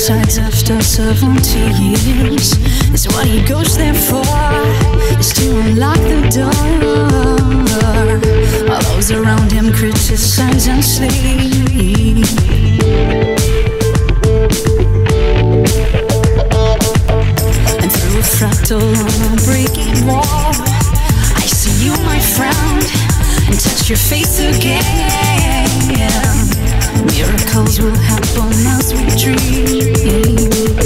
Decides 0.05 0.37
after 0.37 0.79
70 0.81 1.57
years 1.81 2.57
Is 2.93 3.07
what 3.07 3.25
he 3.25 3.43
goes 3.43 3.75
there 3.75 3.95
for 3.95 4.21
Is 5.17 5.33
to 5.33 5.59
unlock 5.61 5.97
the 5.97 6.21
door. 6.29 6.51
All 8.71 8.81
those 8.83 9.11
around 9.11 9.51
him 9.51 9.73
criticize 9.73 10.67
and 10.67 10.85
sleep. 10.85 12.27
And 17.81 17.91
through 17.91 18.19
a 18.19 18.25
fractal 18.37 18.81
on 18.81 19.33
a 19.33 19.41
breaking 19.41 20.05
wall 20.05 20.53
I 21.35 21.47
see 21.47 21.85
you 21.85 21.93
my 22.05 22.19
friend 22.19 22.85
And 23.47 23.59
touch 23.59 23.89
your 23.89 23.97
face 23.97 24.39
again 24.39 25.45
Miracles 27.11 27.79
will 27.79 27.95
happen 27.95 28.51
as 28.67 28.93
we 28.93 29.05
dream. 29.15 30.84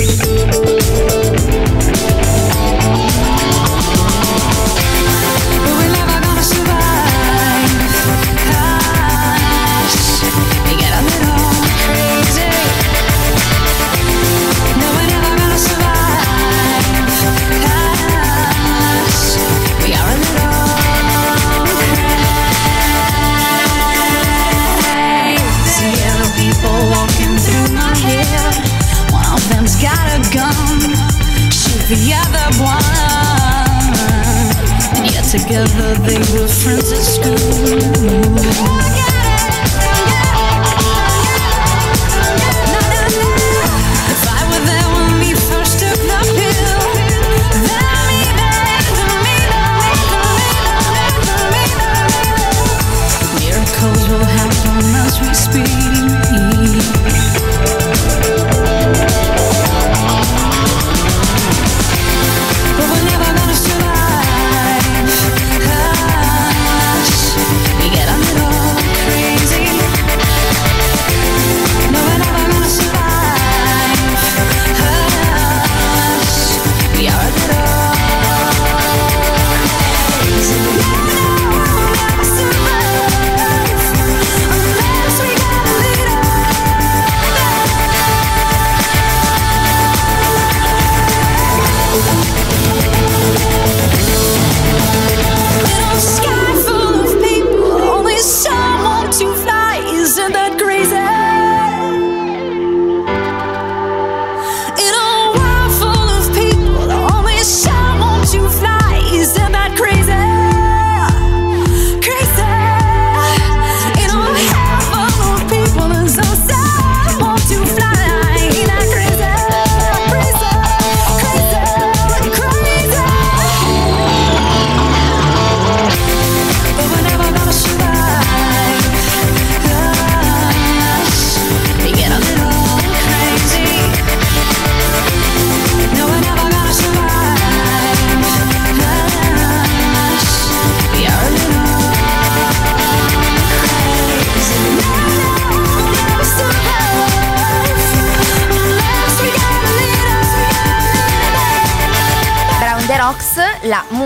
something 36.09 36.38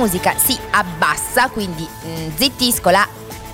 musica 0.04 0.36
si 0.36 0.60
abbassa, 0.72 1.48
quindi 1.48 1.88
mh, 1.88 2.08
mm, 2.10 2.36
zittisco 2.36 2.90
la 2.90 3.08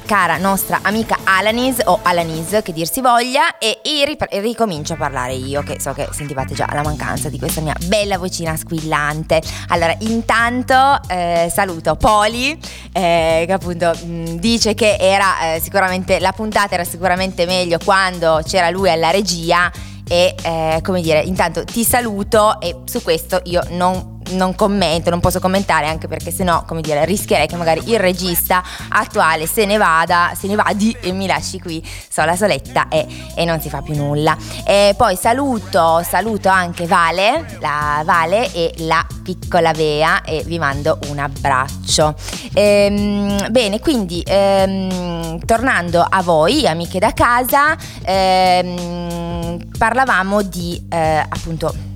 cara 0.04 0.38
nostra 0.38 0.80
amica 0.82 1.20
Alanis 1.24 1.78
o 1.86 2.00
Alanis 2.02 2.62
che 2.64 2.74
dir 2.74 2.90
si 2.90 3.02
voglia 3.02 3.60
e, 3.60 3.82
e 3.84 4.18
ricomincio 4.42 4.94
a 4.94 4.96
parlare 4.96 5.34
io 5.36 5.62
che 5.62 5.80
so 5.80 5.94
che 5.94 6.10
sentivate 6.12 6.56
già 6.56 6.68
la 6.74 6.82
mancanza 6.82 7.30
di 7.30 7.38
questa 7.38 7.62
mia 7.62 7.76
bella 7.86 8.18
vocina 8.18 8.58
squillante. 8.58 9.40
Allora 9.68 9.96
intanto 10.00 10.74
eh, 11.08 11.52
saluto 11.54 11.96
Poli 11.96 12.60
eh, 12.94 13.44
che 13.46 13.54
appunto 13.54 13.94
mh, 13.94 14.08
mm, 14.08 14.26
dice 14.38 14.74
che 14.74 14.98
era 15.00 15.54
eh, 15.54 15.60
sicuramente 15.60 16.20
la 16.20 16.32
puntata 16.32 16.74
era 16.74 16.84
sicuramente 16.84 17.46
meglio 17.46 17.78
quando 17.78 18.42
c'era 18.44 18.72
lui 18.72 18.90
alla 18.90 19.12
regia 19.12 19.72
e 20.10 20.34
eh, 20.42 20.80
come 20.82 21.02
dire 21.02 21.22
intanto 21.22 21.64
ti 21.64 21.84
saluto 21.84 22.60
e 22.60 22.76
su 22.86 23.04
questo 23.04 23.40
io 23.44 23.62
non 23.70 24.18
non 24.32 24.56
commento, 24.56 25.10
non 25.10 25.20
posso 25.20 25.40
commentare 25.40 25.88
anche 25.88 26.08
perché 26.08 26.32
sennò, 26.32 26.64
come 26.66 26.82
dire, 26.82 27.06
rischierei 27.06 27.48
che 27.48 27.56
magari 27.56 27.82
il 27.90 28.00
regista 28.00 28.64
attuale 28.90 29.48
se 29.48 29.66
ne 29.66 29.78
vada, 29.78 30.32
se 30.38 30.48
ne 30.48 30.56
vadi 30.56 30.96
e 31.00 31.12
mi 31.12 31.28
lasci 31.28 31.60
qui 31.60 31.86
sola 32.10 32.36
soletta 32.36 32.88
e, 32.90 33.06
e 33.36 33.46
non 33.46 33.60
si 33.60 33.70
fa 33.70 33.82
più 33.82 33.96
nulla. 33.96 34.38
E 34.66 34.94
poi 34.98 35.16
saluto, 35.16 36.04
saluto 36.04 36.50
anche 36.50 36.86
Vale, 36.86 37.58
la 37.60 38.02
Vale 38.06 38.52
e 38.54 38.74
la 38.80 39.06
piccola 39.24 39.72
Vea 39.72 40.22
e 40.24 40.44
vi 40.46 40.58
mando 40.60 41.00
un 41.08 41.20
abbraccio. 41.20 42.16
Ehm, 42.54 43.52
bene, 43.52 43.80
quindi 43.80 44.24
ehm, 44.26 45.46
tornando 45.46 46.06
a 46.08 46.22
voi, 46.22 46.68
amiche 46.68 47.00
da 47.00 47.14
casa, 47.14 47.76
ehm, 48.04 49.70
parlavamo 49.78 50.42
di 50.42 50.82
eh, 50.90 51.26
appunto 51.28 51.89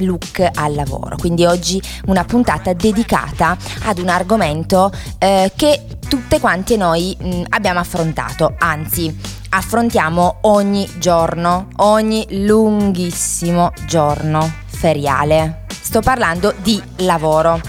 look 0.00 0.48
al 0.54 0.74
lavoro. 0.74 1.16
Quindi 1.16 1.44
oggi 1.44 1.80
una 2.06 2.24
puntata 2.24 2.72
dedicata 2.72 3.56
ad 3.84 3.98
un 3.98 4.08
argomento 4.08 4.92
eh, 5.18 5.52
che 5.56 5.86
tutte 6.08 6.40
quante 6.40 6.76
noi 6.76 7.16
mh, 7.18 7.28
mm, 7.28 7.42
abbiamo 7.50 7.80
affrontato, 7.80 8.54
anzi 8.58 9.14
affrontiamo 9.50 10.38
ogni 10.42 10.88
giorno, 10.98 11.68
ogni 11.76 12.26
lunghissimo 12.44 13.72
giorno 13.86 14.52
feriale. 14.66 15.64
Sto 15.68 16.00
parlando 16.00 16.54
di 16.62 16.82
lavoro 16.98 17.60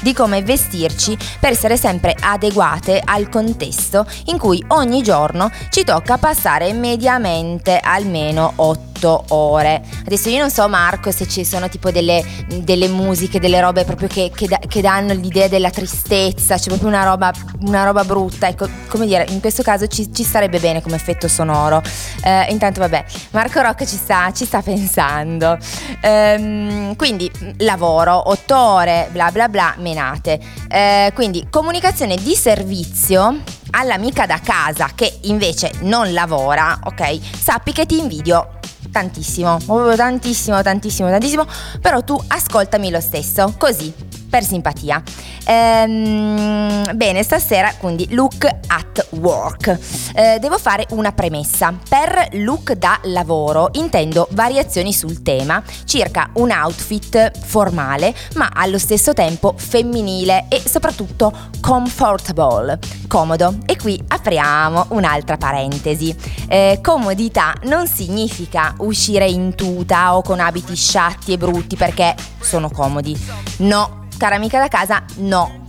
di 0.00 0.14
come 0.14 0.42
vestirci 0.42 1.16
per 1.38 1.50
essere 1.50 1.76
sempre 1.76 2.16
adeguate 2.18 3.02
al 3.04 3.28
contesto 3.28 4.06
in 4.26 4.38
cui 4.38 4.64
ogni 4.68 5.02
giorno 5.02 5.50
ci 5.68 5.84
tocca 5.84 6.16
passare 6.16 6.72
mediamente 6.72 7.78
almeno 7.78 8.52
8 8.56 8.89
8 9.00 9.24
ore. 9.28 9.82
Adesso 10.04 10.28
io 10.28 10.38
non 10.38 10.50
so 10.50 10.68
Marco 10.68 11.10
se 11.10 11.26
ci 11.26 11.44
sono 11.44 11.68
tipo 11.68 11.90
delle, 11.90 12.22
delle 12.46 12.88
musiche, 12.88 13.40
delle 13.40 13.60
robe 13.60 13.84
proprio 13.84 14.08
che, 14.08 14.30
che, 14.34 14.46
che, 14.68 14.80
danno 14.80 15.14
l'idea 15.14 15.48
della 15.48 15.70
tristezza, 15.70 16.56
c'è 16.56 16.68
proprio 16.68 16.88
una 16.88 17.04
roba, 17.04 17.32
una 17.62 17.84
roba 17.84 18.04
brutta. 18.04 18.48
Ecco, 18.48 18.68
come 18.88 19.06
dire, 19.06 19.24
in 19.30 19.40
questo 19.40 19.62
caso 19.62 19.86
ci, 19.86 20.12
ci 20.12 20.22
starebbe 20.22 20.58
bene 20.58 20.82
come 20.82 20.96
effetto 20.96 21.28
sonoro. 21.28 21.82
Eh, 22.22 22.46
intanto 22.50 22.80
vabbè, 22.80 23.04
Marco 23.30 23.60
Rocca 23.60 23.86
ci 23.86 23.96
sta, 23.96 24.30
ci 24.32 24.44
sta 24.44 24.60
pensando. 24.60 25.56
Ehm, 26.02 26.94
quindi 26.96 27.30
lavoro, 27.58 28.30
8 28.30 28.58
ore, 28.58 29.08
bla 29.10 29.30
bla 29.30 29.48
bla, 29.48 29.74
menate. 29.78 30.38
Eh, 30.68 31.10
quindi 31.14 31.46
comunicazione 31.50 32.16
di 32.16 32.34
servizio 32.34 33.42
all'amica 33.72 34.26
da 34.26 34.40
casa 34.42 34.90
che 34.94 35.18
invece 35.22 35.70
non 35.80 36.12
lavora, 36.12 36.78
ok? 36.84 37.18
Sappi 37.38 37.72
che 37.72 37.86
ti 37.86 37.98
invidio 37.98 38.58
tantissimo, 38.90 39.58
proprio 39.64 39.96
tantissimo, 39.96 40.62
tantissimo, 40.62 41.08
tantissimo, 41.08 41.46
però 41.80 42.02
tu 42.02 42.20
ascoltami 42.28 42.90
lo 42.90 43.00
stesso, 43.00 43.54
così, 43.58 43.92
per 44.30 44.44
simpatia. 44.44 45.02
Ehm, 45.44 46.94
bene, 46.94 47.22
stasera 47.22 47.74
quindi 47.76 48.06
look 48.14 48.44
at 48.44 49.08
work. 49.10 49.78
Eh, 50.14 50.38
devo 50.38 50.58
fare 50.58 50.86
una 50.90 51.12
premessa. 51.12 51.74
Per 51.88 52.28
look 52.34 52.72
da 52.74 52.98
lavoro 53.04 53.70
intendo 53.72 54.28
variazioni 54.30 54.92
sul 54.92 55.22
tema, 55.22 55.62
circa 55.84 56.30
un 56.34 56.50
outfit 56.50 57.38
formale, 57.38 58.14
ma 58.34 58.50
allo 58.54 58.78
stesso 58.78 59.12
tempo 59.12 59.54
femminile 59.56 60.46
e 60.48 60.62
soprattutto 60.64 61.32
comfortable, 61.60 62.78
comodo. 63.08 63.58
E 63.66 63.76
qui 63.76 64.00
apriamo 64.06 64.86
un'altra 64.90 65.36
parentesi. 65.36 66.14
Eh, 66.48 66.78
comodità 66.80 67.54
non 67.64 67.86
significa 67.88 68.74
uscire 68.78 69.26
in 69.26 69.54
tuta 69.54 70.16
o 70.16 70.22
con 70.22 70.38
abiti 70.38 70.76
sciatti 70.76 71.32
e 71.32 71.38
brutti 71.38 71.76
perché 71.76 72.14
sono 72.40 72.70
comodi. 72.70 73.18
No, 73.58 73.99
cara 74.20 74.34
amica 74.34 74.58
da 74.58 74.68
casa, 74.68 75.02
no. 75.16 75.66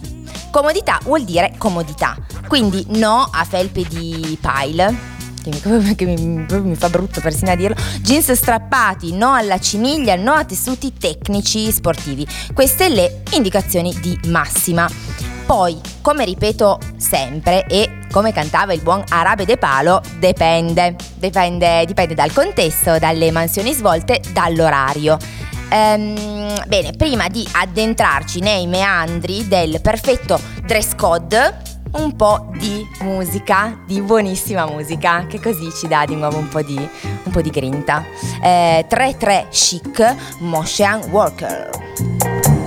Comodità 0.52 1.00
vuol 1.04 1.24
dire 1.24 1.54
comodità. 1.58 2.18
Quindi 2.50 2.86
no 2.90 3.30
a 3.32 3.46
felpe 3.46 3.84
di 3.88 4.38
pile, 4.42 4.94
che 5.96 6.06
mi, 6.06 6.18
mi, 6.52 6.76
fa 6.76 6.90
brutto 6.90 7.22
persino 7.22 7.52
a 7.52 7.56
dirlo, 7.56 7.78
jeans 8.02 8.30
strappati, 8.34 9.14
no 9.14 9.34
alla 9.34 9.58
ciniglia, 9.58 10.16
no 10.16 10.34
a 10.34 10.44
tessuti 10.44 10.92
tecnici 10.92 11.72
sportivi. 11.72 12.28
Queste 12.54 12.90
le 12.90 13.24
indicazioni 13.32 13.98
di 14.02 14.20
massima. 14.28 14.90
Poi, 15.46 15.80
come 16.02 16.26
ripeto 16.26 16.78
sempre 16.98 17.66
e 17.68 18.00
come 18.12 18.34
cantava 18.34 18.74
il 18.74 18.82
buon 18.82 19.02
Arabe 19.08 19.46
De 19.46 19.56
Palo, 19.56 20.02
dipende. 20.20 20.98
Dipende, 21.16 21.86
dipende 21.86 22.16
dal 22.16 22.34
contesto, 22.34 23.00
dalle 23.00 23.32
mansioni 23.32 23.72
svolte, 23.72 24.22
dall'orario. 24.34 25.18
Ehm, 25.74 26.66
bene, 26.68 26.92
prima 26.92 27.30
di 27.30 27.48
addentrarci 27.50 28.42
nei 28.42 28.68
meandri 28.68 29.48
del 29.48 29.80
perfetto 29.80 30.40
dress 30.66 30.96
code, 30.96 31.62
un 31.94 32.14
po' 32.16 32.52
di 32.58 32.86
musica, 33.02 33.80
di 33.86 34.02
buonissima 34.02 34.66
musica, 34.66 35.26
che 35.28 35.40
così 35.40 35.72
ci 35.72 35.88
dà 35.88 36.06
di 36.06 36.16
nuovo 36.16 36.38
un 36.38 36.50
po' 36.50 36.62
di, 36.62 36.76
un 36.76 37.32
po 37.32 37.42
di 37.42 37.50
grinta. 37.50 38.04
Eh, 38.42 38.86
3-3 38.90 39.48
chic, 39.50 40.16
Motion 40.40 41.04
Worker. 41.10 42.61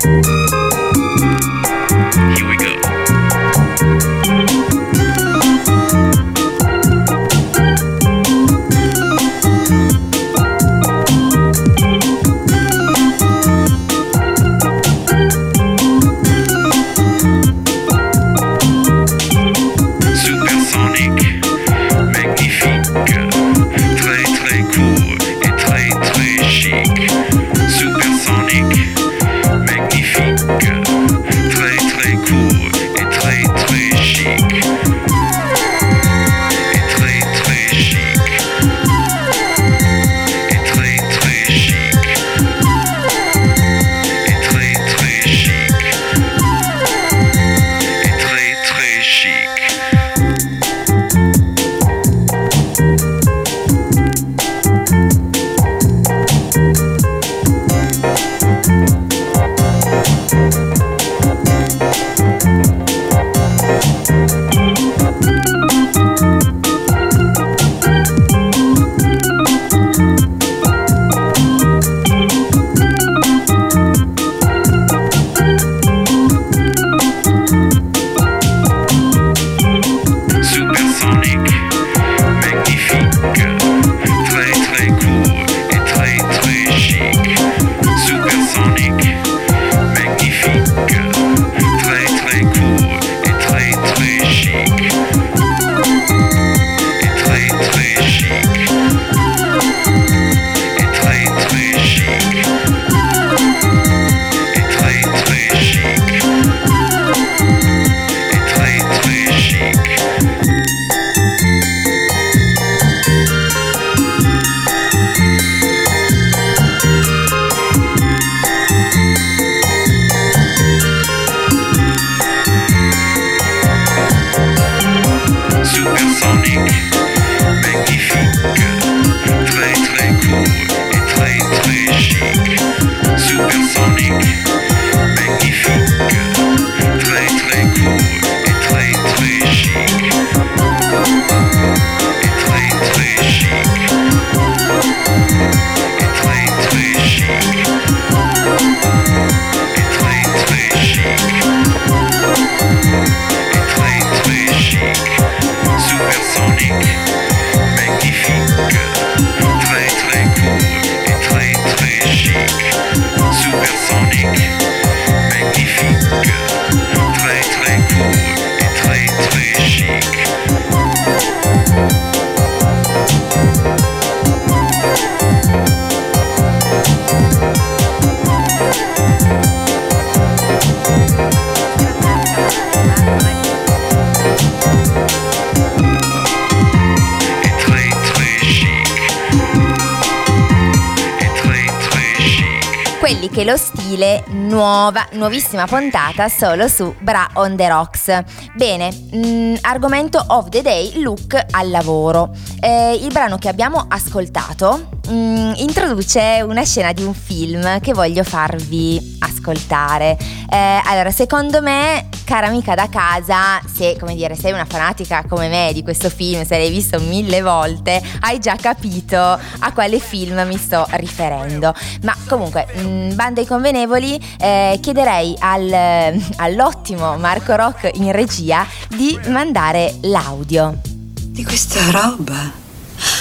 Nuova, 194.54 195.08
nuovissima 195.14 195.66
puntata 195.66 196.28
solo 196.28 196.68
su 196.68 196.94
Bra 197.00 197.28
on 197.34 197.56
the 197.56 197.68
Rocks. 197.68 198.22
Bene, 198.54 198.88
mh, 198.92 199.26
mm, 199.26 199.54
argomento 199.62 200.22
of 200.28 200.48
the 200.48 200.62
day, 200.62 201.00
look 201.00 201.36
al 201.50 201.70
lavoro. 201.70 202.30
Eh, 202.60 202.94
il 202.94 203.08
brano 203.08 203.36
che 203.36 203.48
abbiamo 203.48 203.84
ascoltato 203.88 204.90
mh, 205.08 205.12
mm, 205.12 205.52
introduce 205.56 206.44
una 206.46 206.62
scena 206.62 206.92
di 206.92 207.02
un 207.02 207.14
film 207.14 207.80
che 207.80 207.92
voglio 207.92 208.22
farvi 208.22 209.16
ascoltare. 209.18 210.16
Eh, 210.50 210.80
allora, 210.84 211.10
secondo 211.10 211.60
me, 211.62 212.08
cara 212.24 212.46
amica 212.46 212.74
da 212.74 212.88
casa, 212.88 213.60
se 213.72 213.96
come 213.98 214.14
dire, 214.14 214.34
sei 214.34 214.52
una 214.52 214.64
fanatica 214.64 215.24
come 215.28 215.48
me 215.48 215.70
di 215.72 215.82
questo 215.82 216.10
film, 216.10 216.44
se 216.44 216.56
l'hai 216.56 216.70
visto 216.70 216.98
mille 217.00 217.42
volte, 217.42 218.02
hai 218.20 218.38
già 218.38 218.56
capito 218.56 219.18
a 219.18 219.72
quale 219.72 219.98
film 219.98 220.44
mi 220.46 220.56
sto 220.56 220.86
riferendo. 220.92 221.74
Ma 222.02 222.14
comunque, 222.28 222.66
mh, 222.74 222.80
mm, 222.80 223.14
bando 223.14 223.40
ai 223.40 223.46
convenevoli, 223.46 224.20
eh, 224.38 224.78
chiederei 224.80 225.34
al, 225.38 226.20
all'ottimo 226.36 227.16
Marco 227.16 227.54
Rock 227.54 227.90
in 227.94 228.12
regia 228.12 228.66
di 228.88 229.18
mandare 229.28 229.96
l'audio. 230.02 230.80
Di 231.14 231.44
questa 231.44 231.80
roba. 231.90 232.52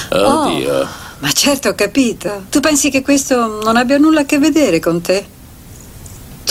Oddio. 0.10 0.80
Oh. 0.80 0.88
Ma 1.20 1.32
certo, 1.32 1.70
ho 1.70 1.74
capito. 1.74 2.44
Tu 2.50 2.60
pensi 2.60 2.90
che 2.90 3.02
questo 3.02 3.62
non 3.64 3.78
abbia 3.78 3.98
nulla 3.98 4.22
a 4.22 4.26
che 4.26 4.40
vedere 4.40 4.80
con 4.80 5.02
te? 5.02 5.26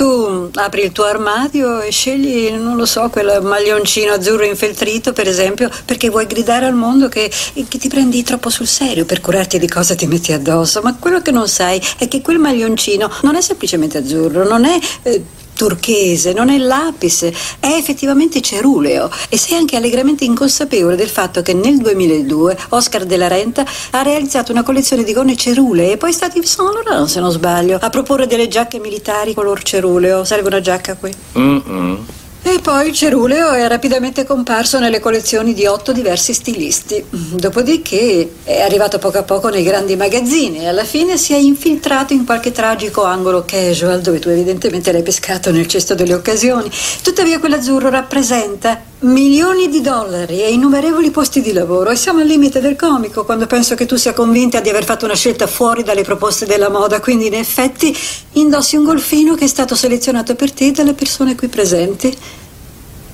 Tu 0.02 0.50
apri 0.54 0.82
il 0.82 0.90
tuo 0.90 1.04
armadio 1.04 1.80
e 1.80 1.92
scegli, 1.92 2.50
non 2.50 2.74
lo 2.74 2.86
so, 2.86 3.08
quel 3.08 3.40
maglioncino 3.40 4.14
azzurro 4.14 4.44
infeltrito, 4.44 5.12
per 5.12 5.28
esempio, 5.28 5.70
perché 5.84 6.10
vuoi 6.10 6.26
gridare 6.26 6.66
al 6.66 6.74
mondo 6.74 7.08
che, 7.08 7.30
che, 7.68 7.78
ti 7.78 7.86
prendi 7.86 8.24
troppo 8.24 8.50
sul 8.50 8.66
serio 8.66 9.04
per 9.04 9.20
curarti 9.20 9.60
di 9.60 9.68
cosa 9.68 9.94
ti 9.94 10.08
metti 10.08 10.32
addosso. 10.32 10.80
Ma 10.82 10.96
quello 10.98 11.22
che 11.22 11.30
non 11.30 11.46
sai 11.46 11.80
è 11.98 12.08
che 12.08 12.20
quel 12.20 12.38
maglioncino 12.38 13.08
non 13.22 13.36
è 13.36 13.40
semplicemente 13.40 13.98
azzurro, 13.98 14.42
non 14.42 14.64
è 14.64 14.76
eh, 15.04 15.22
turchese, 15.54 16.32
non 16.32 16.48
è 16.48 16.58
l'apis, 16.58 17.22
è 17.60 17.68
effettivamente 17.68 18.40
ceruleo 18.40 19.10
e 19.28 19.36
sei 19.36 19.56
anche 19.56 19.76
allegramente 19.76 20.24
inconsapevole 20.24 20.96
del 20.96 21.08
fatto 21.08 21.42
che 21.42 21.54
nel 21.54 21.78
2002 21.78 22.58
Oscar 22.70 23.04
della 23.04 23.28
Renta 23.28 23.64
ha 23.90 24.02
realizzato 24.02 24.52
una 24.52 24.62
collezione 24.62 25.04
di 25.04 25.12
gonne 25.12 25.36
cerulee 25.36 25.92
e 25.92 25.96
poi 25.96 26.10
è 26.10 26.12
stato 26.12 26.38
Yves 26.38 26.54
Saint 26.54 26.72
Laurent, 26.72 27.08
se 27.08 27.20
non 27.20 27.30
sbaglio, 27.30 27.78
a 27.80 27.90
proporre 27.90 28.26
delle 28.26 28.48
giacche 28.48 28.78
militari 28.78 29.34
color 29.34 29.62
ceruleo. 29.62 30.24
Serve 30.24 30.48
una 30.48 30.60
giacca 30.60 30.96
qui? 30.96 31.12
Mm-mm. 31.36 32.04
E 32.44 32.58
poi 32.60 32.88
il 32.88 32.92
ceruleo 32.92 33.52
è 33.52 33.66
rapidamente 33.68 34.24
comparso 34.24 34.80
nelle 34.80 34.98
collezioni 34.98 35.54
di 35.54 35.66
otto 35.66 35.92
diversi 35.92 36.34
stilisti. 36.34 37.04
Dopodiché 37.08 38.32
è 38.42 38.60
arrivato 38.60 38.98
poco 38.98 39.18
a 39.18 39.22
poco 39.22 39.48
nei 39.48 39.62
grandi 39.62 39.94
magazzini 39.94 40.58
e 40.58 40.66
alla 40.66 40.84
fine 40.84 41.16
si 41.16 41.32
è 41.32 41.36
infiltrato 41.36 42.12
in 42.12 42.24
qualche 42.24 42.50
tragico 42.50 43.04
angolo 43.04 43.44
casual 43.46 44.00
dove 44.00 44.18
tu 44.18 44.28
evidentemente 44.28 44.90
l'hai 44.90 45.02
pescato 45.02 45.52
nel 45.52 45.68
cesto 45.68 45.94
delle 45.94 46.14
occasioni. 46.14 46.68
Tuttavia 47.02 47.38
quell'azzurro 47.38 47.88
rappresenta 47.90 48.90
milioni 49.02 49.68
di 49.68 49.80
dollari 49.80 50.42
e 50.42 50.52
innumerevoli 50.52 51.10
posti 51.10 51.40
di 51.40 51.52
lavoro. 51.52 51.90
E 51.90 51.96
siamo 51.96 52.20
al 52.20 52.26
limite 52.26 52.60
del 52.60 52.76
comico 52.76 53.24
quando 53.24 53.46
penso 53.46 53.74
che 53.74 53.86
tu 53.86 53.96
sia 53.96 54.12
convinta 54.12 54.60
di 54.60 54.68
aver 54.68 54.84
fatto 54.84 55.04
una 55.04 55.14
scelta 55.14 55.46
fuori 55.46 55.82
dalle 55.82 56.02
proposte 56.02 56.46
della 56.46 56.70
moda, 56.70 57.00
quindi 57.00 57.26
in 57.26 57.34
effetti 57.34 57.96
indossi 58.32 58.76
un 58.76 58.84
golfino 58.84 59.34
che 59.34 59.44
è 59.44 59.48
stato 59.48 59.74
selezionato 59.74 60.34
per 60.34 60.52
te 60.52 60.70
dalle 60.72 60.94
persone 60.94 61.34
qui 61.34 61.48
presenti 61.48 62.16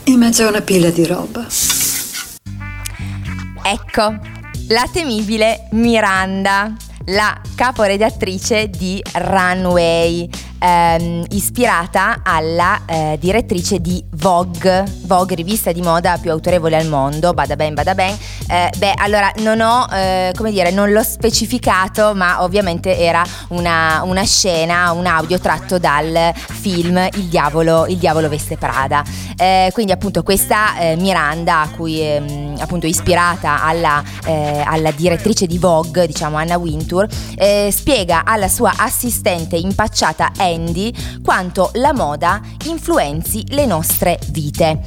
in 0.05 0.19
mezzo 0.19 0.45
a 0.45 0.49
una 0.49 0.63
pila 0.63 0.91
di 0.91 1.07
roba. 1.07 1.47
Ecco, 3.63 4.19
la 4.69 4.89
temibile 4.93 5.69
Miranda, 5.73 6.75
la 7.07 7.39
caporedattrice 7.55 8.69
di 8.69 9.03
Runway 9.13 10.29
ehm, 10.59 11.25
ispirata 11.31 12.21
alla 12.23 12.81
eh, 12.87 13.17
direttrice 13.21 13.81
di 13.81 14.03
Vogue, 14.17 14.85
Vogue, 15.05 15.35
rivista 15.35 15.73
di 15.73 15.83
moda 15.83 16.19
più 16.21 16.31
autorevole 16.31 16.77
al 16.77 16.87
mondo, 16.87 17.33
bada 17.33 17.57
ben, 17.57 17.75
bada 17.75 17.95
ben. 17.95 18.17
Eh, 18.49 18.73
beh, 18.77 18.95
allora 18.97 19.31
non 19.39 19.61
ho, 19.61 19.87
eh, 19.93 20.33
come 20.35 20.51
dire, 20.51 20.71
non 20.71 20.93
l'ho 20.93 21.03
specificato, 21.03 22.15
ma 22.15 22.43
ovviamente 22.43 22.99
era 22.99 23.25
una, 23.49 24.03
una, 24.05 24.25
scena, 24.25 24.93
un 24.93 25.07
audio 25.07 25.39
tratto 25.39 25.79
dal 25.79 26.33
film 26.35 27.09
Il 27.15 27.25
diavolo, 27.25 27.87
Il 27.87 27.99
diavolo 27.99 28.29
veste 28.29 28.57
Prada. 28.57 29.05
Eh, 29.37 29.71
quindi 29.73 29.93
appunto 29.93 30.23
questa 30.23 30.79
eh, 30.79 30.97
Miranda, 30.97 31.61
a 31.61 31.69
cui 31.71 32.01
ehm, 32.01 32.57
appunto 32.59 32.87
ispirata 32.87 33.63
alla, 33.63 34.03
eh, 34.25 34.63
alla, 34.65 34.91
direttrice 34.91 35.47
di 35.47 35.59
Vogue, 35.59 36.07
diciamo 36.07 36.37
Anna 36.37 36.57
Wintour, 36.59 37.07
spiega 37.71 38.23
alla 38.25 38.49
sua 38.49 38.73
assistente 38.77 39.57
impacciata 39.57 40.33
Andy 40.55 40.93
quanto 41.23 41.71
la 41.75 41.93
moda 41.93 42.41
influenzi 42.67 43.45
le 43.49 43.67
nostre 43.67 44.19
vite. 44.31 44.81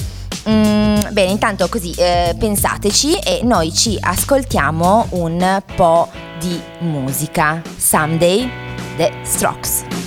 Mm, 0.49 1.11
bene, 1.11 1.31
intanto 1.31 1.67
così 1.69 1.91
eh, 1.91 2.35
pensateci 2.37 3.17
e 3.19 3.41
noi 3.43 3.71
ci 3.71 3.97
ascoltiamo 3.99 5.07
un 5.11 5.61
po' 5.75 6.09
di 6.39 6.59
musica. 6.79 7.61
Someday, 7.77 8.49
The 8.97 9.13
Strokes. 9.23 10.00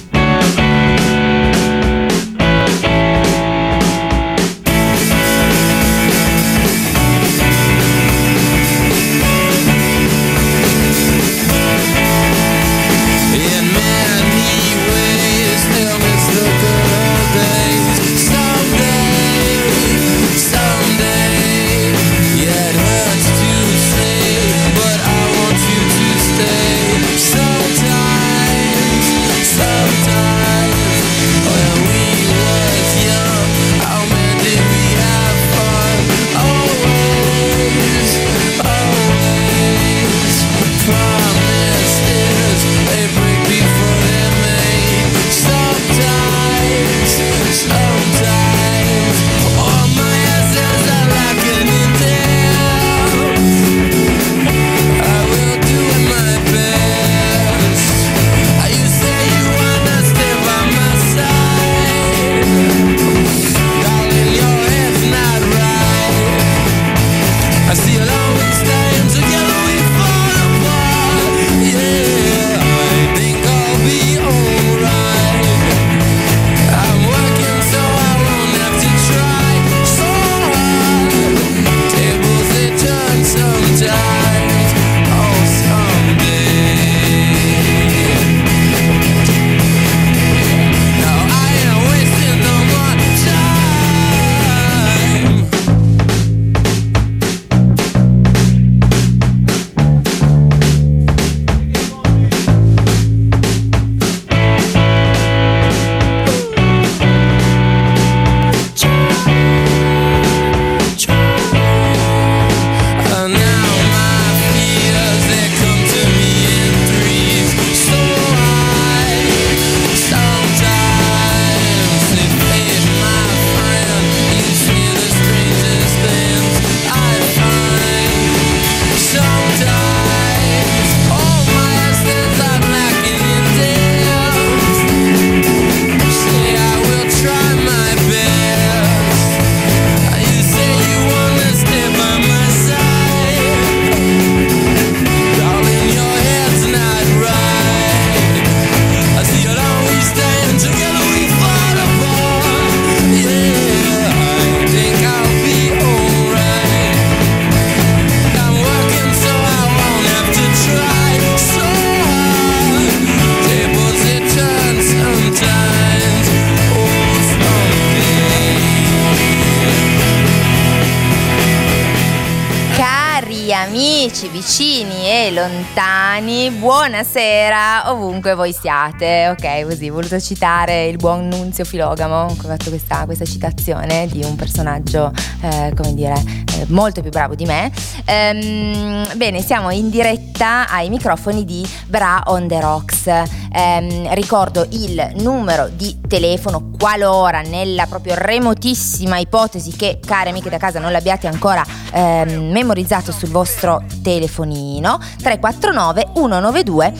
Ovunque 178.04 178.34
voi 178.34 178.52
siate. 178.52 179.28
Ok, 179.28 179.66
così, 179.66 179.88
ho 179.88 179.94
voluto 179.94 180.20
citare 180.20 180.86
il 180.86 180.96
buon 180.96 181.28
Nunzio 181.28 181.64
Filogamo, 181.64 182.24
ho 182.24 182.34
fatto 182.34 182.68
questa, 182.68 183.04
questa 183.06 183.24
citazione 183.24 184.06
di 184.06 184.22
un 184.22 184.36
personaggio, 184.36 185.10
eh, 185.40 185.72
come 185.74 185.94
dire, 185.94 186.14
eh, 186.14 186.66
molto 186.68 187.00
più 187.00 187.10
bravo 187.10 187.34
di 187.34 187.46
me. 187.46 187.72
Ehm, 188.04 189.16
bene, 189.16 189.40
siamo 189.40 189.70
in 189.70 189.88
diretta 189.90 190.68
ai 190.68 190.90
microfoni 190.90 191.44
di 191.44 191.66
Bra 191.86 192.22
on 192.26 192.46
the 192.46 192.60
Rocks. 192.60 193.06
Ehm, 193.06 194.12
ricordo 194.14 194.66
il 194.70 195.12
numero 195.16 195.68
di 195.68 196.00
telefono 196.06 196.70
qualora 196.78 197.40
nella 197.40 197.86
proprio 197.86 198.14
remotissima 198.16 199.18
ipotesi 199.18 199.74
che, 199.74 199.98
care 200.04 200.30
amiche 200.30 200.50
da 200.50 200.58
casa, 200.58 200.78
non 200.78 200.92
l'abbiate 200.92 201.26
ancora 201.26 201.64
ehm, 201.92 202.50
memorizzato 202.50 203.12
sul 203.12 203.30
vostro 203.30 203.82
telefonino 204.02 204.98
349 205.22 206.10
192 206.14 206.92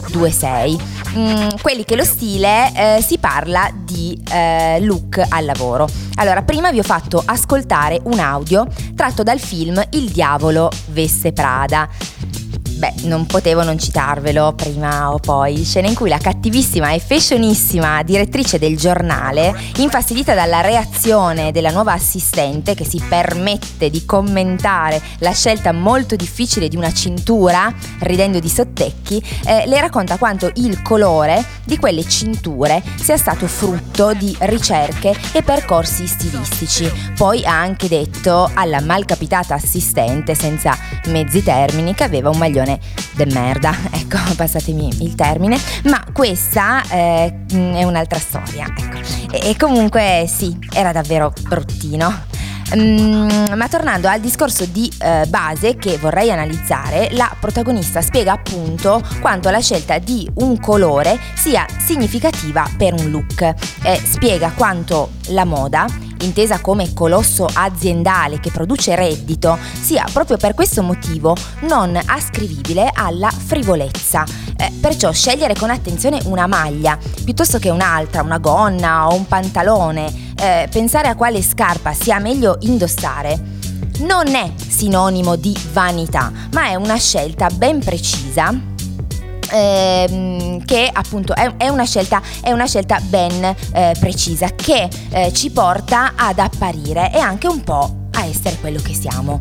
7726 0.00 0.80
mm, 1.16 1.48
quelli 1.60 1.84
che 1.84 1.96
lo 1.96 2.04
stile 2.04 2.72
eh, 2.74 3.02
si 3.02 3.18
parla 3.18 3.70
di 3.74 4.20
eh, 4.30 4.78
look 4.80 5.22
al 5.28 5.44
lavoro. 5.44 5.88
Allora 6.16 6.42
prima 6.42 6.70
vi 6.70 6.78
ho 6.78 6.84
fatto 6.84 7.22
ascoltare 7.24 8.00
un 8.04 8.18
audio 8.18 8.66
tratto 8.94 9.22
dal 9.22 9.40
film 9.40 9.82
Il 9.90 10.10
diavolo 10.10 10.70
vesse 10.88 11.32
Prada 11.32 11.88
beh, 12.82 12.94
non 13.02 13.26
potevo 13.26 13.62
non 13.62 13.78
citarvelo 13.78 14.54
prima 14.54 15.12
o 15.12 15.18
poi, 15.20 15.62
scena 15.62 15.86
in 15.86 15.94
cui 15.94 16.08
la 16.08 16.18
cattivissima 16.18 16.90
e 16.90 16.98
fashionissima 16.98 18.02
direttrice 18.02 18.58
del 18.58 18.76
giornale, 18.76 19.54
infastidita 19.76 20.34
dalla 20.34 20.62
reazione 20.62 21.52
della 21.52 21.70
nuova 21.70 21.92
assistente 21.92 22.74
che 22.74 22.84
si 22.84 23.00
permette 23.08 23.88
di 23.88 24.04
commentare 24.04 25.00
la 25.18 25.30
scelta 25.30 25.70
molto 25.70 26.16
difficile 26.16 26.66
di 26.66 26.76
una 26.76 26.92
cintura, 26.92 27.72
ridendo 28.00 28.40
di 28.40 28.48
sottecchi, 28.48 29.22
eh, 29.44 29.64
le 29.66 29.80
racconta 29.80 30.16
quanto 30.16 30.50
il 30.56 30.82
colore 30.82 31.44
di 31.62 31.78
quelle 31.78 32.02
cinture 32.02 32.82
sia 33.00 33.16
stato 33.16 33.46
frutto 33.46 34.12
di 34.12 34.36
ricerche 34.40 35.14
e 35.30 35.42
percorsi 35.42 36.08
stilistici. 36.08 36.90
Poi 37.16 37.44
ha 37.44 37.56
anche 37.56 37.86
detto 37.86 38.50
alla 38.52 38.80
malcapitata 38.80 39.54
assistente, 39.54 40.34
senza 40.34 40.76
mezzi 41.06 41.44
termini, 41.44 41.94
che 41.94 42.02
aveva 42.02 42.28
un 42.28 42.38
maglione 42.38 42.71
canzone 42.72 42.80
de 43.14 43.26
merda, 43.26 43.74
ecco, 43.92 44.18
passatemi 44.36 44.88
il 45.00 45.14
termine, 45.14 45.58
ma 45.84 46.04
questa 46.12 46.82
eh, 46.88 47.44
è 47.50 47.82
un'altra 47.84 48.18
storia, 48.18 48.66
ecco. 48.66 48.98
E, 49.30 49.50
e 49.50 49.56
comunque 49.56 50.24
sì, 50.28 50.56
era 50.72 50.92
davvero 50.92 51.32
bruttino. 51.42 52.30
Mm, 52.74 53.52
ma 53.54 53.68
tornando 53.68 54.08
al 54.08 54.20
discorso 54.20 54.64
di 54.64 54.90
eh, 54.98 55.26
base 55.28 55.76
che 55.76 55.98
vorrei 55.98 56.30
analizzare, 56.30 57.08
la 57.12 57.34
protagonista 57.38 58.00
spiega 58.00 58.32
appunto 58.32 59.02
quanto 59.20 59.50
la 59.50 59.60
scelta 59.60 59.98
di 59.98 60.28
un 60.36 60.58
colore 60.58 61.18
sia 61.34 61.66
significativa 61.84 62.66
per 62.76 62.94
un 62.94 63.10
look. 63.10 63.42
Eh, 63.82 64.00
spiega 64.02 64.52
quanto 64.54 65.10
la 65.28 65.44
moda 65.44 65.86
intesa 66.22 66.60
come 66.60 66.92
colosso 66.92 67.48
aziendale 67.52 68.40
che 68.40 68.50
produce 68.50 68.94
reddito, 68.94 69.58
sia 69.80 70.06
proprio 70.12 70.36
per 70.36 70.54
questo 70.54 70.82
motivo 70.82 71.36
non 71.62 71.98
ascrivibile 72.06 72.90
alla 72.92 73.30
frivolezza. 73.30 74.24
Eh, 74.56 74.70
perciò 74.80 75.12
scegliere 75.12 75.54
con 75.54 75.70
attenzione 75.70 76.20
una 76.24 76.46
maglia 76.46 76.96
piuttosto 77.24 77.58
che 77.58 77.70
un'altra, 77.70 78.22
una 78.22 78.38
gonna 78.38 79.08
o 79.08 79.14
un 79.14 79.26
pantalone, 79.26 80.31
eh, 80.42 80.68
pensare 80.70 81.06
a 81.06 81.14
quale 81.14 81.40
scarpa 81.40 81.92
sia 81.92 82.18
meglio 82.18 82.56
indossare, 82.62 83.40
non 84.00 84.26
è 84.34 84.50
sinonimo 84.56 85.36
di 85.36 85.56
vanità, 85.72 86.32
ma 86.52 86.66
è 86.66 86.74
una 86.74 86.96
scelta 86.96 87.48
ben 87.48 87.78
precisa 87.78 88.52
ehm, 89.52 90.64
che 90.64 90.90
appunto 90.92 91.32
è, 91.34 91.54
è, 91.56 91.68
una 91.68 91.84
scelta, 91.84 92.20
è, 92.42 92.50
una 92.50 92.66
scelta, 92.66 92.98
ben 93.00 93.44
eh, 93.44 93.94
precisa 94.00 94.48
che 94.48 94.88
eh, 95.10 95.32
ci 95.32 95.50
porta 95.50 96.14
ad 96.16 96.40
apparire 96.40 97.12
e 97.12 97.18
anche 97.18 97.46
un 97.46 97.62
po' 97.62 98.01
a 98.12 98.24
essere 98.24 98.56
quello 98.60 98.80
che 98.80 98.94
siamo. 98.94 99.38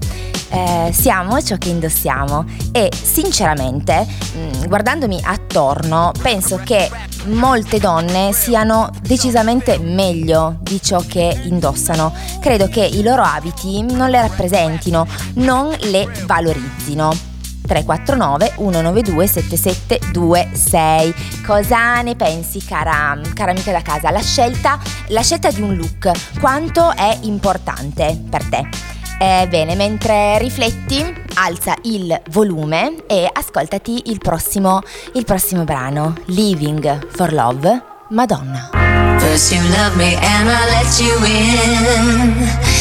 Eh, 0.49 0.91
siamo 0.93 1.41
ciò 1.41 1.55
che 1.57 1.69
indossiamo 1.69 2.45
e 2.73 2.91
sinceramente 2.91 4.05
mm, 4.35 4.65
guardandomi 4.65 5.21
attorno 5.23 6.11
penso 6.21 6.59
che 6.61 6.89
molte 7.27 7.79
donne 7.79 8.33
siano 8.33 8.89
decisamente 9.01 9.77
meglio 9.77 10.57
di 10.61 10.81
ciò 10.81 11.01
che 11.07 11.39
indossano. 11.43 12.13
Credo 12.41 12.67
che 12.67 12.83
i 12.83 13.01
loro 13.01 13.21
abiti 13.23 13.81
non 13.81 14.09
le 14.09 14.21
rappresentino, 14.21 15.07
non 15.35 15.73
le 15.79 16.07
valorizzino. 16.25 17.30
349 17.71 18.53
192 18.57 19.27
7726. 19.27 21.13
Cosa 21.45 22.01
ne 22.01 22.15
pensi, 22.15 22.61
cara, 22.65 23.17
cara 23.33 23.51
amica 23.51 23.71
da 23.71 23.81
casa? 23.81 24.11
La 24.11 24.21
scelta, 24.21 24.77
la 25.07 25.21
scelta 25.21 25.49
di 25.51 25.61
un 25.61 25.75
look, 25.75 26.11
quanto 26.41 26.93
è 26.93 27.17
importante 27.21 28.21
per 28.29 28.43
te? 28.43 28.67
Eh, 29.19 29.47
bene, 29.47 29.75
mentre 29.75 30.37
rifletti, 30.39 31.01
alza 31.35 31.75
il 31.83 32.21
volume 32.31 33.05
e 33.07 33.29
ascoltati 33.31 34.09
il 34.09 34.17
prossimo, 34.17 34.81
il 35.13 35.23
prossimo 35.23 35.63
brano, 35.63 36.15
Living 36.25 37.07
for 37.11 37.31
Love, 37.31 37.83
Madonna. 38.09 38.69
First 39.19 39.53
you 39.53 39.61
love 39.69 39.95
me 39.95 40.17
and 40.17 40.49
I 40.49 40.65
let 40.71 40.99
you 40.99 41.23
in 41.23 42.80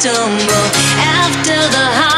stumble. 0.00 0.64
After 1.02 1.58
the 1.74 1.86
heartache, 1.98 2.17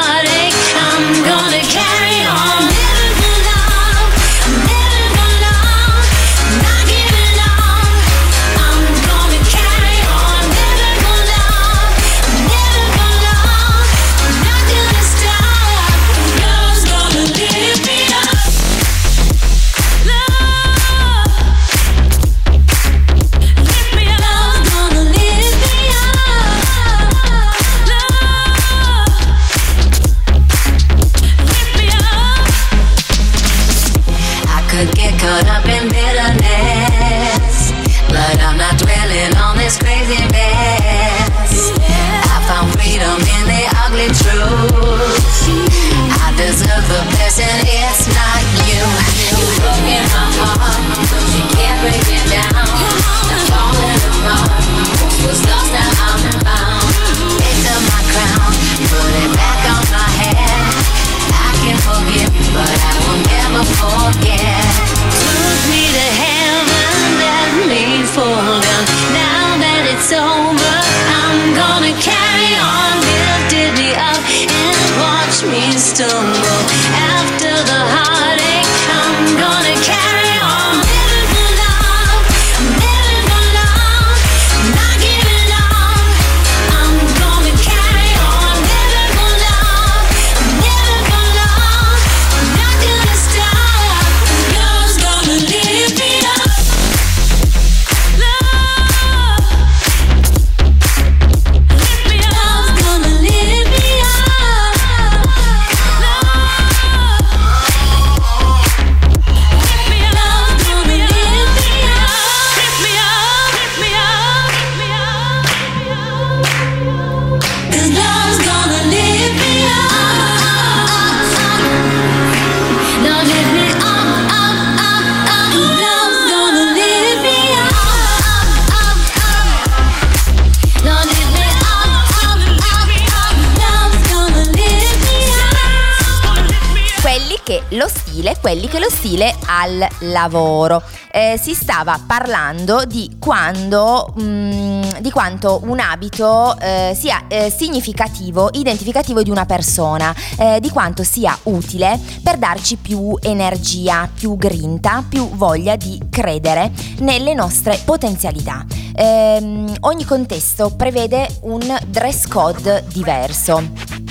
lavoro. 140.00 140.82
Eh, 141.12 141.38
si 141.40 141.54
stava 141.54 142.00
parlando 142.06 142.84
di 142.84 143.16
quando, 143.18 144.12
mh, 144.16 144.22
mm, 144.22 144.82
di 145.00 145.10
quanto 145.10 145.60
un 145.64 145.80
abito 145.80 146.58
eh, 146.58 146.96
sia 146.96 147.24
eh, 147.28 147.50
significativo, 147.50 148.50
identificativo 148.52 149.22
di 149.22 149.30
una 149.30 149.46
persona, 149.46 150.14
eh, 150.38 150.58
di 150.60 150.70
quanto 150.70 151.02
sia 151.02 151.36
utile 151.44 151.98
per 152.22 152.36
darci 152.38 152.76
più 152.76 153.16
energia, 153.20 154.08
più 154.12 154.36
grinta, 154.36 155.04
più 155.08 155.28
voglia 155.30 155.76
di 155.76 156.00
credere 156.10 156.70
nelle 156.98 157.34
nostre 157.34 157.80
potenzialità. 157.84 158.64
Ehm, 158.94 159.72
ogni 159.80 160.04
contesto 160.04 160.74
prevede 160.76 161.26
un 161.42 161.60
dress 161.88 162.26
code 162.26 162.84
diverso. 162.92 164.09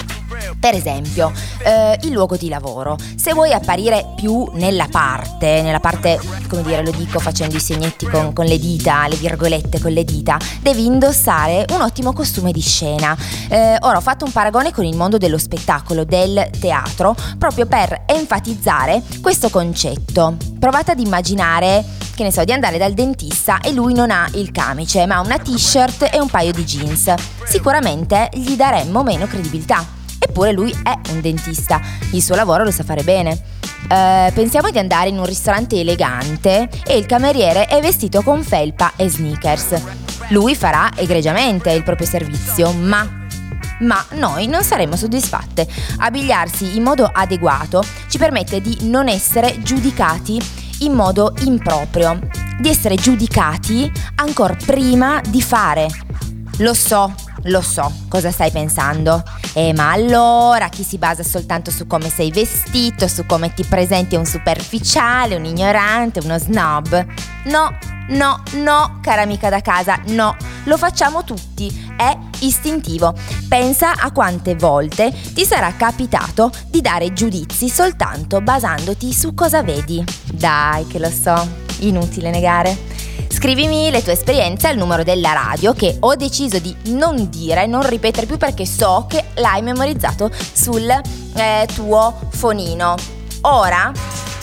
Per 0.60 0.76
esempio, 0.76 1.32
eh, 1.64 1.98
il 2.02 2.12
luogo 2.12 2.36
di 2.36 2.50
lavoro. 2.50 2.98
Se 3.16 3.34
vuoi 3.34 3.54
apparire 3.54 4.14
più 4.16 4.50
nella 4.56 4.88
parte, 4.92 5.62
nella 5.62 5.80
parte, 5.80 6.20
come 6.50 6.64
dire, 6.64 6.84
lo 6.84 6.92
dico 6.92 7.20
facendo 7.20 7.56
i 7.56 7.62
segnetti 7.62 8.06
con, 8.08 8.34
con 8.34 8.46
le 8.46 8.60
dita, 8.60 9.08
le 9.08 9.16
virgolette 9.16 9.80
con 9.80 9.92
le 9.92 10.04
dita, 10.04 10.38
devi 10.60 10.86
indossare 10.86 11.66
un 11.70 11.82
ottimo 11.82 12.12
costume 12.12 12.52
di 12.52 12.60
scena. 12.60 13.16
Eh, 13.48 13.78
ora 13.80 13.98
ho 13.98 14.02
fatto 14.02 14.26
un 14.26 14.32
paragone 14.34 14.74
con 14.74 14.84
il 14.84 14.98
mondo 14.98 15.18
dello 15.18 15.38
spettacolo, 15.38 16.04
del 16.04 16.50
teatro, 16.60 17.16
proprio 17.38 17.66
per 17.66 18.04
enfatizzare 18.06 19.02
questo 19.22 19.50
concetto. 19.50 20.36
Provate 20.60 20.92
ad 20.92 21.00
immaginare 21.00 21.86
che 22.16 22.24
ne 22.24 22.34
so, 22.34 22.44
di 22.44 22.52
andare 22.52 22.78
dal 22.78 22.94
dentista 22.94 23.62
e 23.62 23.72
lui 23.72 23.94
non 23.94 24.12
ha 24.12 24.28
il 24.34 24.52
camice, 24.52 25.06
ma 25.06 25.22
una 25.22 25.38
t-shirt 25.38 26.10
e 26.12 26.20
un 26.20 26.28
paio 26.28 26.52
di 26.52 26.66
jeans. 26.66 27.14
Sicuramente 27.46 28.28
gli 28.34 28.58
daremmo 28.58 29.04
meno 29.04 29.26
credibilità. 29.26 29.99
Eppure 30.30 30.52
lui 30.52 30.72
è 30.84 30.96
un 31.12 31.22
dentista, 31.22 31.82
il 32.12 32.22
suo 32.22 32.36
lavoro 32.36 32.64
lo 32.64 32.70
sa 32.70 32.84
fare 32.84 33.02
bene. 33.02 33.32
Uh, 33.90 34.32
pensiamo 34.34 34.70
di 34.70 34.78
andare 34.78 35.10
in 35.10 35.18
un 35.18 35.26
ristorante 35.26 35.80
elegante 35.80 36.70
e 36.86 36.98
il 36.98 37.08
cameriere 37.08 37.66
è 37.66 37.82
vestito 37.82 38.22
con 38.22 38.44
felpa 38.44 38.94
e 38.96 39.10
sneakers. 39.10 39.82
Lui 40.30 40.56
farà 40.56 40.92
egregiamente 40.96 41.72
il 41.72 41.84
proprio 41.84 42.06
servizio, 42.06 42.72
ma 42.74 43.18
ma 43.80 44.06
noi 44.16 44.46
non 44.48 44.62
saremo 44.62 44.98
soddisfatte. 44.98 45.66
Abbigliarsi 46.00 46.76
in 46.76 46.84
modo 46.84 47.10
adeguato 47.12 47.82
ci 48.10 48.18
permette 48.18 48.60
di 48.60 48.78
non 48.90 49.08
essere 49.08 49.62
giudicati 49.64 50.38
in 50.80 50.92
modo 50.92 51.34
improprio, 51.46 52.20
di 52.60 52.68
essere 52.68 52.96
giudicati 52.96 53.90
ancora 54.16 54.56
prima 54.66 55.22
di 55.26 55.42
fare. 55.42 55.88
Lo 56.58 56.74
so, 56.74 57.14
lo 57.44 57.62
so 57.62 57.92
cosa 58.08 58.32
stai 58.32 58.52
pensando. 58.52 59.24
Eh, 59.54 59.74
ma 59.74 59.92
allora 59.92 60.70
chi 60.70 60.84
si 60.84 60.98
basa 60.98 61.24
soltanto 61.24 61.72
su 61.72 61.88
come 61.88 62.10
sei 62.10 62.32
vestito, 62.32 63.08
su 63.08 63.26
come 63.26 63.54
ti 63.54 63.64
presenti 63.64 64.16
un 64.16 64.26
superficiale, 64.26 65.36
un 65.36 65.46
ignorante, 65.46 66.20
uno 66.24 66.38
snob? 66.38 67.06
No, 67.46 67.78
no, 68.10 68.44
no, 68.54 69.00
cara 69.02 69.22
amica 69.22 69.50
da 69.50 69.62
casa, 69.62 70.00
no. 70.08 70.36
Lo 70.66 70.78
facciamo 70.78 71.24
tutti, 71.24 71.94
è 71.98 72.16
istintivo. 72.40 73.14
Pensa 73.48 73.94
a 73.94 74.12
quante 74.12 74.56
volte 74.56 75.12
ti 75.34 75.46
sarà 75.46 75.74
capitato 75.76 76.52
di 76.68 76.82
dare 76.82 77.14
giudizi 77.14 77.70
soltanto 77.70 78.42
basandoti 78.42 79.14
su 79.14 79.34
cosa 79.34 79.64
vedi. 79.64 80.04
Dai, 80.32 80.86
che 80.88 81.00
lo 81.00 81.10
so, 81.10 81.48
inutile 81.80 82.30
negare. 82.30 83.09
Scrivimi 83.32 83.90
le 83.92 84.04
tue 84.04 84.14
esperienze 84.14 84.68
al 84.68 84.76
numero 84.76 85.04
della 85.04 85.32
radio 85.32 85.74
che 85.74 85.98
ho 86.00 86.16
deciso 86.16 86.60
di 86.60 86.76
non 86.86 87.30
dire, 87.30 87.68
non 87.68 87.88
ripetere 87.88 88.26
più 88.26 88.38
perché 88.38 88.66
so 88.66 89.06
che 89.08 89.26
l'hai 89.36 89.62
memorizzato 89.62 90.30
sul 90.54 90.90
eh, 90.90 91.68
tuo 91.74 92.20
fonino. 92.32 92.96
Ora 93.42 93.92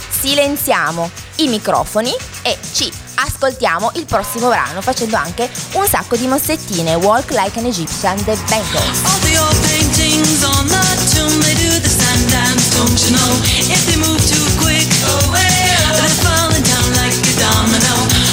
silenziamo 0.08 1.10
i 1.36 1.48
microfoni 1.48 2.10
e 2.42 2.56
ci 2.72 2.90
ascoltiamo 3.16 3.90
il 3.94 4.06
prossimo 4.06 4.48
brano 4.48 4.80
facendo 4.80 5.16
anche 5.16 5.50
un 5.72 5.86
sacco 5.86 6.16
di 6.16 6.26
mossettine. 6.26 6.94
Walk 6.94 7.30
Like 7.32 7.58
an 7.58 7.66
Egyptian 7.66 8.16
The 8.24 8.36
Bengals 8.48 9.04
All 9.04 9.20
the 9.20 9.36
old 9.38 9.56
paintings 9.66 10.42
on 10.44 10.66
the 10.68 10.84
tomb 11.12 11.40
They 11.42 11.54
do 11.54 11.80
the 11.80 11.88
stand 11.88 12.30
dance, 12.30 12.70
don't 12.76 12.98
you 13.04 13.10
know? 13.16 13.32
If 13.68 13.84
they 13.86 13.96
move 13.96 14.22
too 14.24 14.46
quick, 14.62 14.88
oh 15.04 15.30
well 15.32 15.92
They're 15.96 16.16
falling 16.24 16.62
down 16.62 16.88
like 16.96 17.18
a 17.20 17.34
domino 17.38 18.25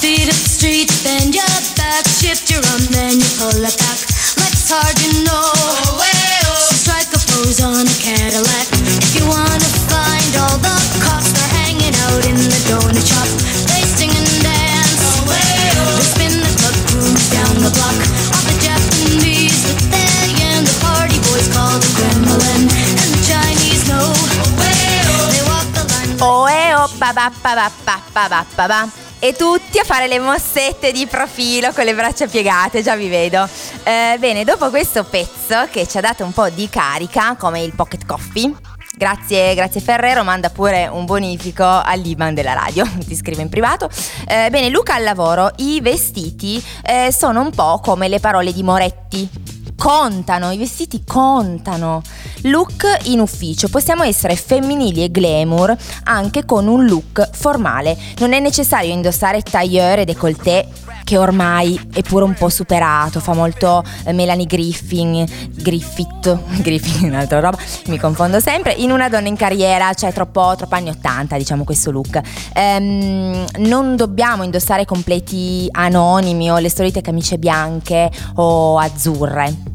feet 0.00 0.32
up 0.32 0.40
the 0.40 0.48
street, 0.48 0.88
bend 1.04 1.36
your 1.36 1.44
back, 1.76 2.08
shift 2.08 2.48
your 2.48 2.64
arm, 2.72 2.84
then 2.88 3.20
you 3.20 3.28
pull 3.36 3.52
it 3.52 3.76
back. 3.76 4.00
Life's 4.40 4.72
hard, 4.72 4.96
you 5.04 5.28
know. 5.28 5.36
Oh, 5.36 6.00
hey, 6.00 6.40
oh. 6.48 6.56
So 6.56 6.72
strike 6.88 7.12
a 7.12 7.20
pose 7.28 7.60
on 7.60 7.84
a 7.84 7.96
Cadillac. 8.00 8.64
If 8.96 9.12
you 9.12 9.28
wanna 9.28 9.70
find 9.92 10.32
all 10.40 10.56
the 10.56 10.72
cops, 11.04 11.36
they're 11.36 11.52
hanging 11.60 11.92
out 12.08 12.22
in 12.24 12.32
the 12.32 12.60
donut 12.64 13.04
shop. 13.04 13.28
They 13.68 13.84
sing 13.84 14.08
and 14.08 14.32
dance. 14.40 15.04
Oh, 15.04 15.36
hey, 15.36 15.68
oh. 15.84 15.92
They 16.00 16.06
spin 16.08 16.34
the 16.40 16.48
club 16.48 16.76
grooves 16.88 17.28
down 17.28 17.54
the 17.60 17.72
block. 17.76 17.98
All 18.32 18.44
the 18.48 18.56
Japanese 18.56 19.60
with 19.68 19.84
their 19.92 20.24
yen, 20.40 20.64
the 20.64 20.76
party 20.80 21.20
boys 21.28 21.44
call 21.52 21.76
the 21.76 21.90
gremlin, 22.00 22.72
and 22.72 23.08
the 23.12 23.22
Chinese 23.28 23.84
know. 23.84 24.16
Oh, 24.16 24.48
hey, 24.64 25.04
oh. 25.12 25.28
They 25.28 25.44
walk 25.44 25.68
the 25.76 25.84
line. 25.92 26.08
Like 26.16 26.24
oh, 26.24 26.48
hey, 26.48 26.72
oh, 26.72 26.88
ba 26.96 27.12
ba 27.12 27.28
ba 27.44 27.52
ba 27.52 27.68
ba 27.84 28.24
ba 28.32 28.40
ba 28.56 28.64
ba. 28.64 28.99
E 29.22 29.34
tutti 29.34 29.78
a 29.78 29.84
fare 29.84 30.08
le 30.08 30.18
mossette 30.18 30.92
di 30.92 31.06
profilo 31.06 31.72
con 31.72 31.84
le 31.84 31.94
braccia 31.94 32.26
piegate, 32.26 32.82
già 32.82 32.96
vi 32.96 33.10
vedo. 33.10 33.46
Eh, 33.82 34.16
bene, 34.18 34.44
dopo 34.44 34.70
questo 34.70 35.04
pezzo 35.04 35.68
che 35.70 35.86
ci 35.86 35.98
ha 35.98 36.00
dato 36.00 36.24
un 36.24 36.32
po' 36.32 36.48
di 36.48 36.70
carica, 36.70 37.36
come 37.38 37.60
il 37.60 37.74
pocket 37.74 38.06
coffee, 38.06 38.50
Grazie, 38.96 39.54
grazie 39.54 39.80
Ferrero, 39.80 40.24
manda 40.24 40.50
pure 40.50 40.86
un 40.86 41.06
bonifico 41.06 41.64
all'Iban 41.64 42.34
della 42.34 42.54
radio, 42.54 42.84
ti 43.06 43.14
scrive 43.14 43.42
in 43.42 43.48
privato. 43.48 43.88
Eh, 44.26 44.48
bene, 44.50 44.68
Luca 44.68 44.94
al 44.94 45.02
lavoro, 45.02 45.50
i 45.56 45.80
vestiti 45.80 46.62
eh, 46.82 47.12
sono 47.12 47.40
un 47.40 47.50
po' 47.50 47.80
come 47.82 48.08
le 48.08 48.20
parole 48.20 48.52
di 48.52 48.62
Moretti 48.62 49.59
contano, 49.80 50.50
i 50.50 50.58
vestiti 50.58 51.04
contano. 51.06 52.02
Look 52.42 52.84
in 53.04 53.18
ufficio, 53.18 53.68
possiamo 53.68 54.02
essere 54.02 54.36
femminili 54.36 55.02
e 55.02 55.10
glamour 55.10 55.74
anche 56.04 56.44
con 56.44 56.66
un 56.66 56.84
look 56.84 57.30
formale. 57.32 57.96
Non 58.18 58.34
è 58.34 58.40
necessario 58.40 58.92
indossare 58.92 59.40
tailleur 59.40 60.00
e 60.00 60.04
décolleté 60.04 60.68
che 61.02 61.16
ormai 61.16 61.80
è 61.94 62.02
pure 62.02 62.24
un 62.24 62.34
po' 62.34 62.50
superato, 62.50 63.20
fa 63.20 63.32
molto 63.32 63.82
eh, 64.04 64.12
Melanie 64.12 64.46
Griffin, 64.46 65.26
Griffith, 65.50 66.38
Griffin 66.62 67.08
un'altra 67.08 67.40
roba, 67.40 67.58
mi 67.86 67.98
confondo 67.98 68.38
sempre, 68.38 68.72
in 68.72 68.90
una 68.90 69.08
donna 69.08 69.28
in 69.28 69.36
carriera, 69.36 69.92
cioè 69.94 70.12
troppo, 70.12 70.54
troppo 70.56 70.74
anni 70.74 70.90
80 70.90 71.36
diciamo 71.38 71.64
questo 71.64 71.90
look. 71.90 72.20
Ehm, 72.52 73.44
non 73.56 73.96
dobbiamo 73.96 74.42
indossare 74.42 74.84
completi 74.84 75.66
anonimi 75.72 76.50
o 76.50 76.58
le 76.58 76.70
solite 76.70 77.00
camicie 77.00 77.38
bianche 77.38 78.10
o 78.34 78.78
azzurre. 78.78 79.69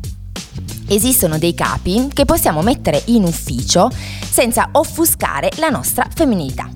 Esistono 0.88 1.38
dei 1.38 1.54
capi 1.54 2.10
che 2.14 2.26
possiamo 2.26 2.62
mettere 2.62 3.02
in 3.06 3.24
ufficio 3.24 3.90
senza 3.92 4.70
offuscare 4.74 5.52
la 5.58 5.70
nostra 5.70 6.08
femminilità. 6.14 6.70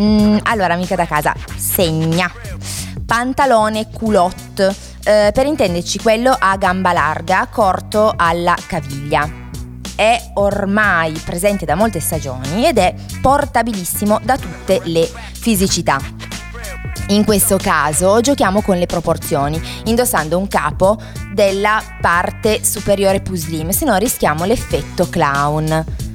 Mm, 0.00 0.38
allora, 0.44 0.74
amica 0.74 0.94
da 0.94 1.06
casa, 1.06 1.34
segna 1.56 2.30
pantalone 3.08 3.88
culotte, 3.90 4.74
eh, 5.02 5.30
per 5.32 5.46
intenderci 5.46 5.98
quello 5.98 6.36
a 6.38 6.58
gamba 6.58 6.92
larga, 6.92 7.48
corto 7.50 8.12
alla 8.14 8.54
caviglia. 8.66 9.46
È 9.96 10.32
ormai 10.34 11.12
presente 11.24 11.64
da 11.64 11.74
molte 11.74 12.00
stagioni 12.00 12.66
ed 12.66 12.76
è 12.76 12.94
portabilissimo 13.22 14.20
da 14.22 14.36
tutte 14.36 14.82
le 14.84 15.10
fisicità. 15.32 16.27
In 17.08 17.24
questo 17.24 17.56
caso 17.56 18.20
giochiamo 18.20 18.60
con 18.60 18.76
le 18.76 18.86
proporzioni, 18.86 19.60
indossando 19.84 20.36
un 20.36 20.46
capo 20.46 20.98
della 21.32 21.82
parte 22.00 22.62
superiore 22.62 23.20
più 23.20 23.34
slim, 23.34 23.70
se 23.70 23.86
no 23.86 23.96
rischiamo 23.96 24.44
l'effetto 24.44 25.08
clown 25.08 26.06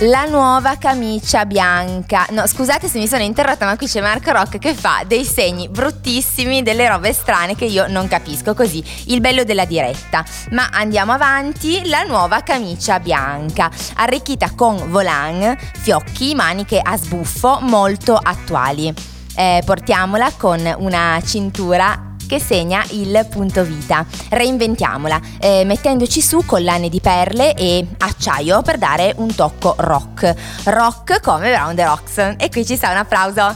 la 0.00 0.26
nuova 0.26 0.76
camicia 0.76 1.46
bianca. 1.46 2.26
No, 2.30 2.46
scusate 2.46 2.86
se 2.86 2.98
mi 2.98 3.08
sono 3.08 3.22
interrotta, 3.22 3.64
ma 3.64 3.78
qui 3.78 3.86
c'è 3.86 4.02
Marco 4.02 4.30
Rock 4.30 4.58
che 4.58 4.74
fa 4.74 5.02
dei 5.06 5.24
segni 5.24 5.68
bruttissimi, 5.68 6.62
delle 6.62 6.86
robe 6.86 7.14
strane 7.14 7.56
che 7.56 7.64
io 7.64 7.86
non 7.88 8.06
capisco. 8.06 8.52
Così, 8.52 8.84
il 9.06 9.20
bello 9.20 9.42
della 9.44 9.64
diretta. 9.64 10.22
Ma 10.50 10.68
andiamo 10.70 11.12
avanti, 11.12 11.88
la 11.88 12.02
nuova 12.02 12.42
camicia 12.42 13.00
bianca, 13.00 13.70
arricchita 13.94 14.50
con 14.54 14.90
volant, 14.90 15.58
fiocchi, 15.78 16.34
maniche 16.34 16.78
a 16.78 16.94
sbuffo 16.98 17.60
molto 17.62 18.16
attuali. 18.16 19.15
Eh, 19.36 19.62
portiamola 19.64 20.32
con 20.36 20.60
una 20.78 21.20
cintura 21.24 22.14
che 22.26 22.40
segna 22.40 22.84
il 22.90 23.26
punto 23.30 23.62
vita. 23.62 24.04
Reinventiamola, 24.28 25.20
eh, 25.38 25.64
mettendoci 25.64 26.20
su 26.20 26.44
collane 26.44 26.88
di 26.88 27.00
perle 27.00 27.54
e 27.54 27.86
acciaio 27.98 28.62
per 28.62 28.78
dare 28.78 29.12
un 29.16 29.34
tocco 29.34 29.74
rock. 29.78 30.34
Rock 30.64 31.20
come 31.20 31.50
Brown 31.50 31.74
the 31.74 31.84
Rocks. 31.84 32.34
E 32.36 32.48
qui 32.50 32.64
ci 32.64 32.76
sta 32.76 32.90
un 32.90 32.96
applauso. 32.96 33.48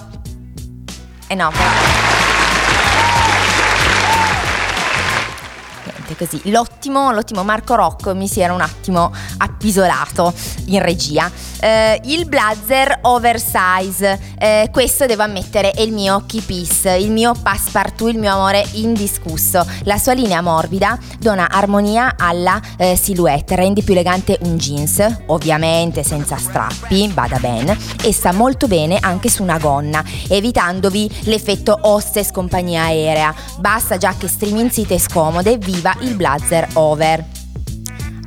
E 1.27 1.33
eh 1.33 1.35
no, 1.35 1.51
però. 1.51 2.00
Così. 6.17 6.41
L'ottimo, 6.51 7.13
l'ottimo 7.13 7.45
Marco 7.45 7.75
Rocco 7.75 8.15
mi 8.15 8.29
si 8.29 8.41
era 8.41 8.53
un 8.53 8.61
attimo 8.61 9.13
appisolato 9.39 10.33
in 10.67 10.83
regia. 10.83 11.31
Eh, 11.61 12.01
il 12.05 12.27
blazer 12.27 12.99
oversize, 13.03 14.19
eh, 14.39 14.69
questo 14.73 15.07
devo 15.07 15.23
ammettere 15.23 15.73
è 15.73 15.83
il 15.83 15.93
mio 15.93 16.25
key 16.27 16.41
piece, 16.41 16.97
il 16.97 17.11
mio 17.11 17.35
passepartout, 17.41 18.13
il 18.13 18.19
mio 18.19 18.33
amore 18.33 18.65
indiscusso. 18.73 19.67
La 19.85 19.99
sua 19.99 20.13
linea 20.13 20.41
morbida 20.41 20.99
dona 21.19 21.49
armonia 21.51 22.15
alla 22.19 22.61
eh, 22.77 22.97
silhouette, 22.97 23.57
rende 23.57 23.83
più 23.83 23.93
elegante 23.93 24.39
un 24.43 24.57
jeans, 24.57 25.05
ovviamente 25.27 26.03
senza 26.03 26.37
strappi, 26.37 27.09
bada 27.09 27.39
ben, 27.39 27.77
e 28.03 28.13
sta 28.13 28.33
molto 28.33 28.67
bene 28.67 28.99
anche 29.01 29.29
su 29.29 29.43
una 29.43 29.59
gonna, 29.59 30.03
evitandovi 30.29 31.23
l'effetto 31.25 31.79
hostess 31.83 32.31
compagnia 32.31 32.85
aerea. 32.85 33.35
Basta 33.59 33.97
giacche 33.97 34.29
striminzite 34.29 34.95
e 34.95 34.99
scomode, 34.99 35.59
viva 35.59 35.95
il 36.01 36.15
blazer 36.15 36.67
over 36.75 37.25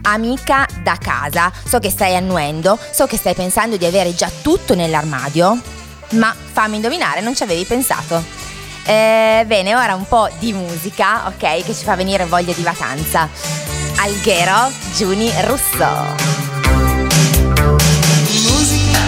amica 0.03 0.67
da 0.81 0.97
casa. 0.99 1.51
So 1.65 1.79
che 1.79 1.89
stai 1.89 2.15
annuendo, 2.15 2.77
so 2.91 3.05
che 3.05 3.17
stai 3.17 3.33
pensando 3.33 3.77
di 3.77 3.85
avere 3.85 4.13
già 4.15 4.29
tutto 4.41 4.75
nell'armadio, 4.75 5.57
ma 6.11 6.33
fammi 6.51 6.75
indovinare, 6.75 7.21
non 7.21 7.35
ci 7.35 7.43
avevi 7.43 7.63
pensato. 7.65 8.41
Eh, 8.85 9.43
bene, 9.47 9.75
ora 9.75 9.95
un 9.95 10.05
po' 10.07 10.29
di 10.39 10.51
musica, 10.53 11.27
ok, 11.27 11.63
che 11.63 11.73
ci 11.73 11.83
fa 11.83 11.95
venire 11.95 12.25
voglia 12.25 12.53
di 12.53 12.63
vacanza. 12.63 13.29
Alghero, 13.97 14.71
Giuni 14.95 15.31
Russo. 15.41 16.15
Musica 18.49 18.99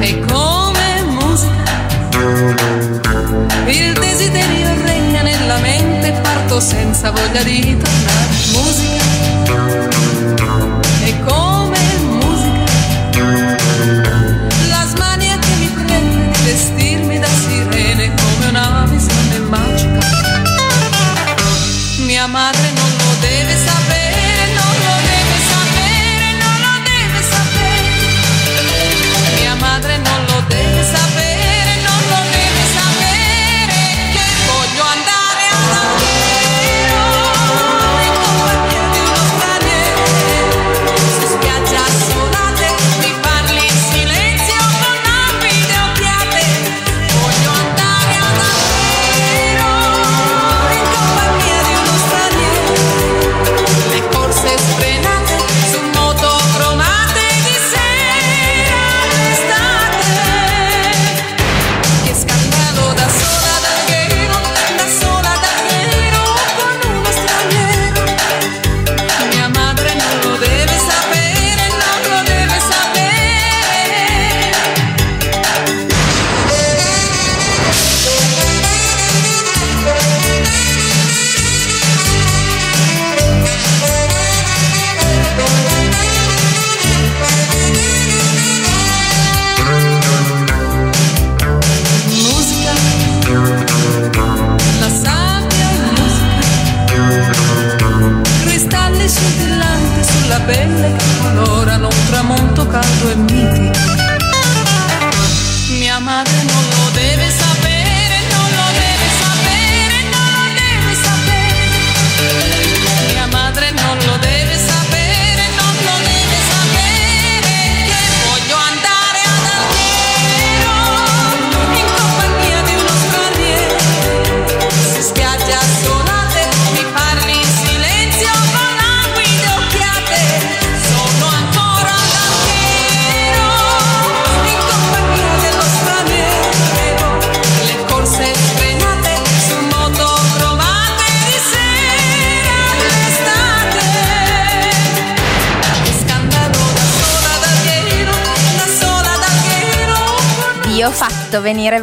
è 0.00 0.18
come 0.26 1.02
musica. 1.02 1.86
Il 3.66 4.07
senza 6.60 7.10
voglia 7.10 7.42
di 7.42 7.76
tornare. 7.76 8.34
Musica 8.52 9.87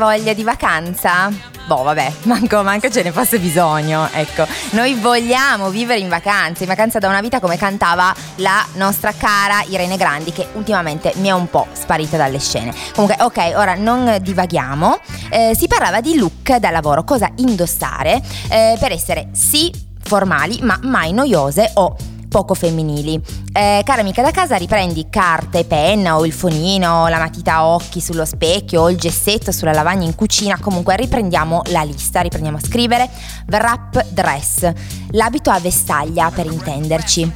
voglia 0.06 0.34
di 0.34 0.43
vacanza? 0.43 1.32
Boh, 1.66 1.82
vabbè, 1.82 2.12
manco, 2.26 2.62
manco 2.62 2.89
ce 2.91 3.01
ne 3.01 3.12
fosse 3.12 3.39
bisogno. 3.39 4.08
Ecco, 4.14 4.45
noi 4.72 4.93
vogliamo 4.93 5.70
vivere 5.70 5.99
in 5.99 6.10
vacanza, 6.10 6.62
in 6.62 6.70
vacanza 6.70 6.99
da 6.99 7.08
una 7.08 7.22
vita 7.22 7.39
come 7.39 7.58
cantava 7.58 8.14
la 8.36 8.64
nostra 8.74 9.12
cara 9.14 9.64
Irene 9.68 9.97
Grandi, 9.97 10.32
che 10.32 10.47
ultimamente 10.53 11.12
mi 11.16 11.30
è 11.30 11.32
un 11.32 11.49
po' 11.49 11.66
sparita 11.72 12.18
dalle 12.18 12.39
scene. 12.39 12.72
Comunque, 12.93 13.24
ok, 13.24 13.53
ora 13.56 13.74
non 13.74 14.18
divaghiamo. 14.22 14.99
Eh, 15.30 15.56
si 15.56 15.68
parlava 15.68 16.01
di 16.01 16.18
look 16.18 16.56
da 16.58 16.70
lavoro, 16.70 17.03
cosa 17.03 17.32
indossare 17.38 18.22
eh, 18.49 18.78
per 18.80 18.91
essere 18.91 19.30
sì 19.32 19.72
formali, 20.03 20.60
ma 20.62 20.78
mai 20.84 21.14
noiose 21.14 21.72
o 21.74 21.95
poco 22.36 22.53
femminili. 22.53 23.17
Eh, 23.53 23.81
cara 23.86 24.01
amica 24.01 24.21
da 24.21 24.31
casa, 24.31 24.57
riprendi 24.57 25.07
carta 25.09 25.57
e 25.57 25.63
penna 25.63 26.17
o 26.17 26.25
il 26.25 26.33
fonino, 26.33 27.07
la 27.07 27.17
matita 27.17 27.53
a 27.53 27.65
occhi 27.67 28.01
sullo 28.01 28.25
specchio 28.25 28.81
o 28.81 28.89
il 28.89 28.97
gessetto 28.97 29.53
sulla 29.53 29.71
lavagna 29.71 30.05
in 30.05 30.15
cucina, 30.15 30.59
comunque 30.59 30.97
riprendiamo 30.97 31.61
la 31.67 31.83
lista, 31.83 32.19
riprendiamo 32.19 32.57
a 32.57 32.59
scrivere. 32.59 33.09
Wrap 33.47 34.07
dress, 34.09 34.69
l'abito 35.11 35.49
a 35.49 35.59
vestaglia 35.61 36.29
per 36.29 36.47
intenderci 36.47 37.31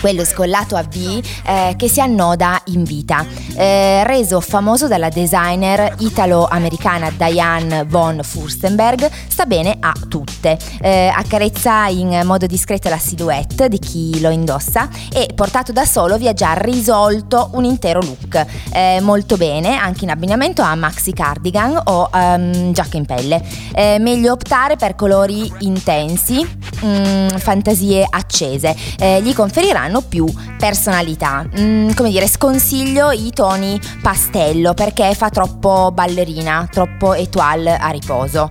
quello 0.00 0.24
scollato 0.24 0.76
a 0.76 0.82
V 0.82 1.22
eh, 1.44 1.74
che 1.76 1.88
si 1.88 2.00
annoda 2.00 2.60
in 2.66 2.84
vita, 2.84 3.24
eh, 3.56 4.04
reso 4.04 4.40
famoso 4.40 4.86
dalla 4.88 5.08
designer 5.08 5.94
italo-americana 5.98 7.10
Diane 7.10 7.84
von 7.84 8.20
Furstenberg, 8.22 9.10
sta 9.28 9.46
bene 9.46 9.76
a 9.80 9.92
tutte, 10.08 10.58
eh, 10.80 11.10
accarezza 11.14 11.86
in 11.88 12.22
modo 12.24 12.46
discreto 12.46 12.88
la 12.88 12.98
silhouette 12.98 13.68
di 13.68 13.78
chi 13.78 14.20
lo 14.20 14.30
indossa 14.30 14.88
e 15.12 15.30
portato 15.34 15.72
da 15.72 15.84
solo 15.84 16.16
vi 16.16 16.28
ha 16.28 16.32
già 16.32 16.52
risolto 16.54 17.50
un 17.54 17.64
intero 17.64 18.00
look, 18.00 18.46
eh, 18.72 19.00
molto 19.00 19.36
bene 19.36 19.76
anche 19.76 20.04
in 20.04 20.10
abbinamento 20.10 20.62
a 20.62 20.74
maxi 20.74 21.12
cardigan 21.12 21.80
o 21.84 22.08
um, 22.12 22.72
giacca 22.72 22.96
in 22.96 23.06
pelle, 23.06 23.42
eh, 23.74 23.98
meglio 23.98 24.32
optare 24.32 24.76
per 24.76 24.94
colori 24.94 25.50
intensi, 25.60 26.46
mm, 26.84 27.28
fantasie 27.36 28.06
accese, 28.08 28.76
eh, 28.98 29.20
gli 29.22 29.34
conferiranno 29.34 29.87
hanno 29.88 30.02
più 30.02 30.26
personalità. 30.56 31.44
Mm, 31.58 31.90
come 31.92 32.10
dire, 32.10 32.28
sconsiglio 32.28 33.10
i 33.10 33.30
toni 33.30 33.80
pastello 34.00 34.74
perché 34.74 35.14
fa 35.14 35.30
troppo 35.30 35.90
ballerina, 35.92 36.68
troppo 36.70 37.14
étoile 37.14 37.76
a 37.76 37.88
riposo. 37.88 38.50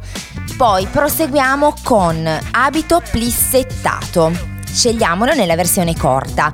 Poi 0.58 0.86
proseguiamo 0.88 1.76
con 1.84 2.28
abito 2.52 3.02
plissettato. 3.10 4.32
Scegliamolo 4.66 5.34
nella 5.34 5.56
versione 5.56 5.96
corta. 5.96 6.52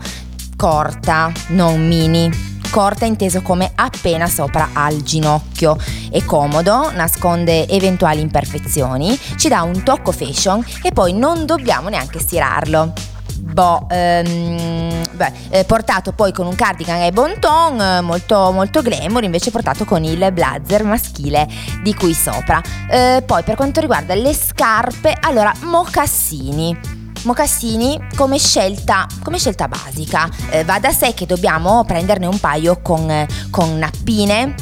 Corta, 0.55 1.31
non 1.47 1.87
mini 1.87 2.51
corta 2.69 3.05
inteso 3.05 3.43
come 3.43 3.71
appena 3.75 4.25
sopra 4.25 4.69
al 4.73 5.03
ginocchio. 5.03 5.77
È 6.09 6.23
comodo, 6.25 6.89
nasconde 6.91 7.67
eventuali 7.67 8.19
imperfezioni, 8.19 9.15
ci 9.35 9.47
dà 9.47 9.61
un 9.61 9.83
tocco 9.83 10.11
fashion 10.11 10.65
e 10.81 10.91
poi 10.91 11.13
non 11.13 11.45
dobbiamo 11.45 11.89
neanche 11.89 12.17
stirarlo 12.17 13.12
boh, 13.43 13.87
ehm, 13.89 15.03
beh, 15.11 15.31
eh, 15.49 15.63
portato 15.65 16.13
poi 16.13 16.31
con 16.31 16.47
un 16.47 16.55
cardigan 16.55 17.01
e 17.01 17.11
bon 17.11 17.39
ton, 17.39 17.79
eh, 17.79 18.01
molto, 18.01 18.51
molto 18.51 18.81
glamour, 18.81 19.23
invece 19.23 19.51
portato 19.51 19.85
con 19.85 20.03
il 20.03 20.31
blazer 20.31 20.83
maschile 20.83 21.47
di 21.83 21.93
qui 21.93 22.13
sopra. 22.13 22.61
Eh, 22.89 23.23
poi 23.25 23.43
per 23.43 23.55
quanto 23.55 23.81
riguarda 23.81 24.15
le 24.15 24.33
scarpe, 24.33 25.15
allora 25.19 25.53
mocassini. 25.63 27.01
Mocassini 27.23 27.99
come 28.15 28.37
scelta, 28.37 29.07
come 29.23 29.37
scelta 29.37 29.67
basica. 29.67 30.29
Eh, 30.49 30.63
va 30.65 30.79
da 30.79 30.91
sé 30.91 31.13
che 31.13 31.25
dobbiamo 31.25 31.83
prenderne 31.85 32.25
un 32.25 32.39
paio 32.39 32.81
con, 32.81 33.25
con 33.49 33.77
nappine 33.77 34.55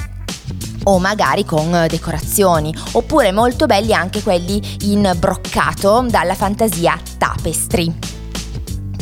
o 0.84 0.98
magari 0.98 1.46
con 1.46 1.86
decorazioni, 1.88 2.74
oppure 2.94 3.32
molto 3.32 3.68
belli 3.68 3.94
anche 3.94 4.24
quelli 4.24 4.80
in 4.82 5.14
broccato 5.18 6.06
dalla 6.08 6.34
fantasia 6.34 7.00
tapestry 7.20 8.21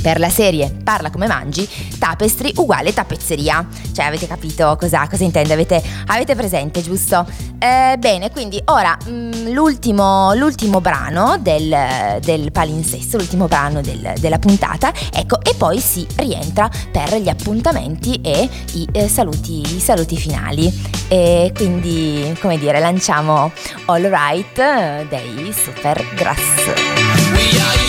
per 0.01 0.19
la 0.19 0.29
serie 0.29 0.77
Parla 0.83 1.09
come 1.11 1.27
mangi, 1.27 1.67
tapestry 1.99 2.51
uguale 2.55 2.93
tappezzeria. 2.93 3.65
Cioè 3.93 4.05
avete 4.05 4.27
capito 4.27 4.75
cosa, 4.79 5.07
cosa 5.07 5.23
intende? 5.23 5.53
Avete, 5.53 5.81
avete, 6.07 6.35
presente, 6.35 6.81
giusto? 6.81 7.25
Eh, 7.59 7.95
bene, 7.97 8.31
quindi 8.31 8.59
ora 8.65 8.97
mh, 9.05 9.11
mm, 9.11 9.47
l'ultimo, 9.51 10.33
l'ultimo, 10.33 10.81
brano 10.81 11.37
del, 11.39 12.17
del, 12.21 12.51
palinsesto, 12.51 13.17
l'ultimo 13.17 13.47
brano 13.47 13.81
del, 13.81 14.13
della 14.19 14.39
puntata, 14.39 14.91
ecco, 15.11 15.41
e 15.41 15.53
poi 15.55 15.79
si 15.79 16.07
rientra 16.15 16.69
per 16.91 17.15
gli 17.15 17.29
appuntamenti 17.29 18.19
e 18.21 18.49
i, 18.73 18.87
eh, 18.91 19.07
saluti, 19.07 19.75
i 19.75 19.79
saluti 19.79 20.17
finali. 20.17 20.97
E 21.07 21.51
quindi, 21.55 22.35
come 22.39 22.57
dire, 22.57 22.79
lanciamo 22.79 23.51
All 23.85 24.03
Right 24.03 25.07
dei 25.07 25.53
Super 25.53 26.03
Grass. 26.15 27.88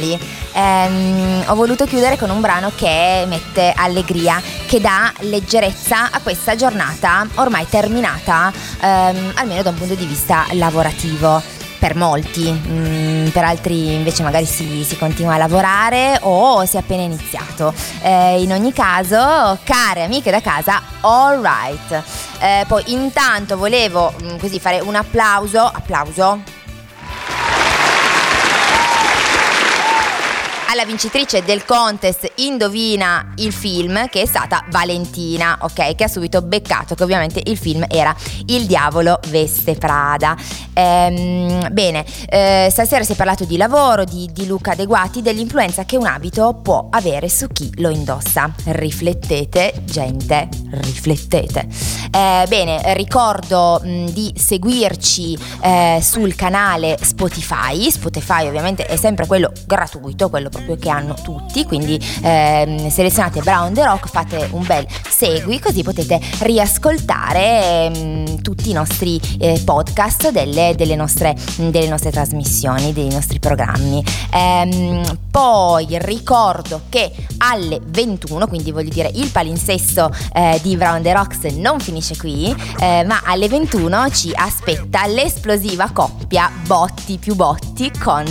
Finali. 0.00 0.18
Ehm, 0.52 1.44
ho 1.46 1.54
voluto 1.54 1.84
chiudere 1.84 2.16
con 2.16 2.30
un 2.30 2.40
brano 2.40 2.72
che 2.74 3.24
mette 3.28 3.72
allegria, 3.76 4.40
che 4.66 4.80
dà 4.80 5.12
leggerezza 5.20 6.10
a 6.10 6.20
questa 6.20 6.56
giornata 6.56 7.26
ormai 7.36 7.66
terminata, 7.68 8.52
ehm, 8.80 9.32
almeno 9.34 9.62
da 9.62 9.70
un 9.70 9.76
punto 9.76 9.94
di 9.94 10.06
vista 10.06 10.46
lavorativo 10.52 11.58
per 11.78 11.96
molti, 11.96 12.50
mm, 12.52 13.28
per 13.28 13.42
altri 13.44 13.94
invece 13.94 14.22
magari 14.22 14.44
si, 14.44 14.84
si, 14.84 14.98
continua 14.98 15.34
a 15.34 15.38
lavorare 15.38 16.18
o 16.22 16.62
si 16.66 16.76
è 16.76 16.80
appena 16.80 17.02
iniziato. 17.02 17.72
Eh, 18.02 18.42
in 18.42 18.52
ogni 18.52 18.72
caso, 18.72 19.58
care 19.64 20.04
amiche 20.04 20.30
da 20.30 20.42
casa, 20.42 20.82
all 21.00 21.40
right. 21.40 22.02
Eh, 22.38 22.64
poi 22.68 22.82
intanto 22.88 23.56
volevo 23.56 24.12
mm, 24.22 24.36
così 24.36 24.60
fare 24.60 24.80
un 24.80 24.94
applauso, 24.94 25.60
applauso 25.60 26.58
alla 30.70 30.84
vincitrice 30.84 31.42
del 31.42 31.64
contest 31.64 32.30
Indovina 32.36 33.32
il 33.38 33.52
film, 33.52 34.08
che 34.08 34.22
è 34.22 34.26
stata 34.26 34.64
Valentina, 34.70 35.58
ok? 35.60 35.96
Che 35.96 36.04
ha 36.04 36.08
subito 36.08 36.42
beccato 36.42 36.94
che 36.94 37.02
ovviamente 37.02 37.42
il 37.44 37.58
film 37.58 37.84
era 37.88 38.14
Il 38.46 38.66
diavolo 38.66 39.18
veste 39.30 39.74
Prada. 39.74 40.36
Ehm, 40.72 41.72
bene, 41.72 42.04
eh, 42.28 42.68
stasera 42.70 43.02
si 43.02 43.12
è 43.12 43.16
parlato 43.16 43.44
di 43.44 43.56
lavoro, 43.56 44.04
di, 44.04 44.30
di 44.32 44.46
look 44.46 44.68
adeguati, 44.68 45.22
dell'influenza 45.22 45.84
che 45.84 45.96
un 45.96 46.06
abito 46.06 46.60
può 46.62 46.86
avere 46.88 47.28
su 47.28 47.48
chi 47.48 47.68
lo 47.80 47.88
indossa. 47.88 48.52
Riflettete, 48.66 49.82
gente, 49.84 50.48
riflettete. 50.70 51.66
Eh, 52.12 52.44
bene, 52.48 52.94
ricordo 52.94 53.80
mh, 53.82 54.06
di 54.06 54.32
seguirci 54.36 55.38
eh, 55.62 56.00
sul 56.02 56.34
canale 56.34 56.98
Spotify. 57.00 57.88
Spotify 57.88 58.48
ovviamente 58.48 58.84
è 58.84 58.96
sempre 58.96 59.26
quello 59.26 59.52
gratuito, 59.64 60.28
quello 60.28 60.48
proprio 60.48 60.76
che 60.76 60.88
hanno 60.88 61.14
tutti, 61.22 61.64
quindi 61.64 62.00
ehm, 62.22 62.88
selezionate 62.88 63.40
Brown 63.42 63.72
the 63.72 63.84
Rock, 63.84 64.08
fate 64.08 64.48
un 64.50 64.66
bel 64.66 64.86
segui 65.08 65.60
così 65.60 65.82
potete 65.82 66.20
riascoltare 66.40 67.90
ehm, 67.92 68.42
tutti 68.42 68.70
i 68.70 68.72
nostri 68.72 69.20
eh, 69.38 69.60
podcast 69.64 70.30
delle, 70.30 70.74
delle, 70.76 70.96
nostre, 70.96 71.36
delle, 71.56 71.88
nostre, 71.88 72.10
trasmissioni, 72.10 72.92
dei 72.92 73.08
nostri 73.08 73.38
programmi. 73.38 74.02
Ehm, 74.32 75.18
poi 75.30 75.86
ricordo 76.00 76.82
che 76.88 77.12
alle 77.38 77.80
21, 77.84 78.48
quindi 78.48 78.72
voglio 78.72 78.90
dire 78.90 79.10
il 79.14 79.30
palinsesto 79.30 80.10
eh, 80.32 80.58
di 80.62 80.76
Brown 80.76 81.02
the 81.02 81.12
Rocks 81.12 81.44
non 81.54 81.78
finisce 81.78 81.98
qui, 82.16 82.54
eh, 82.78 83.04
ma 83.04 83.22
alle 83.24 83.48
21 83.48 84.10
ci 84.10 84.32
aspetta 84.34 85.06
l'esplosiva 85.06 85.90
coppia 85.92 86.50
botti 86.66 87.18
più 87.18 87.34
botti 87.34 87.90
con 87.98 88.26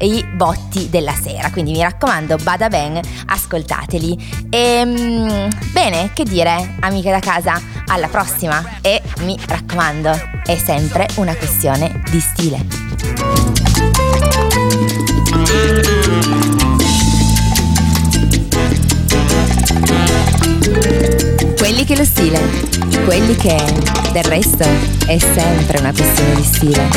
i 0.00 0.24
botti 0.34 0.88
della 0.90 1.14
sera. 1.14 1.50
Quindi 1.50 1.72
mi 1.72 1.82
raccomando, 1.82 2.36
bada 2.36 2.68
ben, 2.68 3.00
ascoltateli. 3.26 4.46
E, 4.50 4.58
ehm, 4.58 5.48
bene, 5.72 6.10
che 6.12 6.24
dire, 6.24 6.76
amiche 6.80 7.10
da 7.10 7.20
casa, 7.20 7.60
alla 7.86 8.08
prossima 8.08 8.78
e 8.80 9.00
mi 9.20 9.38
raccomando, 9.46 10.10
è 10.44 10.56
sempre 10.56 11.08
una 11.16 11.34
questione 11.34 12.02
di 12.10 12.20
stile. 12.20 12.66
Quelli 21.82 21.96
che 21.96 22.00
lo 22.00 22.06
stile, 22.06 22.38
quelli 23.04 23.34
che 23.34 23.56
del 24.12 24.22
resto 24.22 24.64
è 25.04 25.18
sempre 25.18 25.80
una 25.80 25.92
questione 25.92 26.34
di 26.36 26.44
stile. 26.44 26.88